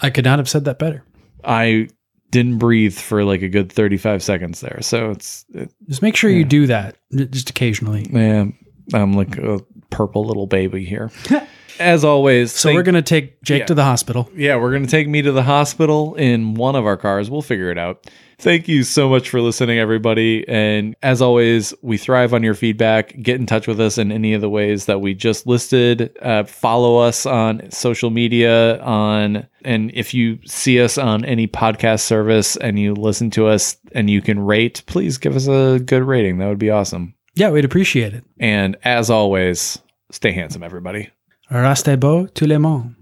[0.03, 1.05] I could not have said that better.
[1.45, 1.91] I
[2.33, 4.81] didn't breathe for like a good 35 seconds there.
[4.83, 8.09] So it's, it, Just make sure you do that just occasionally.
[8.11, 8.47] yeah,
[8.93, 11.13] I'm like a purple little baby here.
[11.81, 13.67] As always, So we're going to take Jake Yeah.
[13.67, 14.31] to the hospital.
[14.37, 17.31] yeah, we're going to take me to the hospital in one of our cars.
[17.31, 18.07] We'll figure it out.
[18.41, 20.45] Thank you so much for listening, everybody.
[20.49, 23.21] And as always, we thrive on your feedback.
[23.21, 26.17] Get in touch with us in any of the ways that we just listed.
[26.23, 28.81] Uh, follow us on social media.
[28.81, 33.77] On and if you see us on any podcast service and you listen to us
[33.91, 36.39] and you can rate, please give us a good rating.
[36.39, 37.15] That would be awesome.
[37.35, 38.25] Yeah, we'd appreciate it.
[38.39, 39.81] And as always,
[40.13, 41.11] stay handsome, everybody.
[41.51, 42.93] Restez beau tout le monde.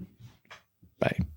[1.01, 1.36] Bye.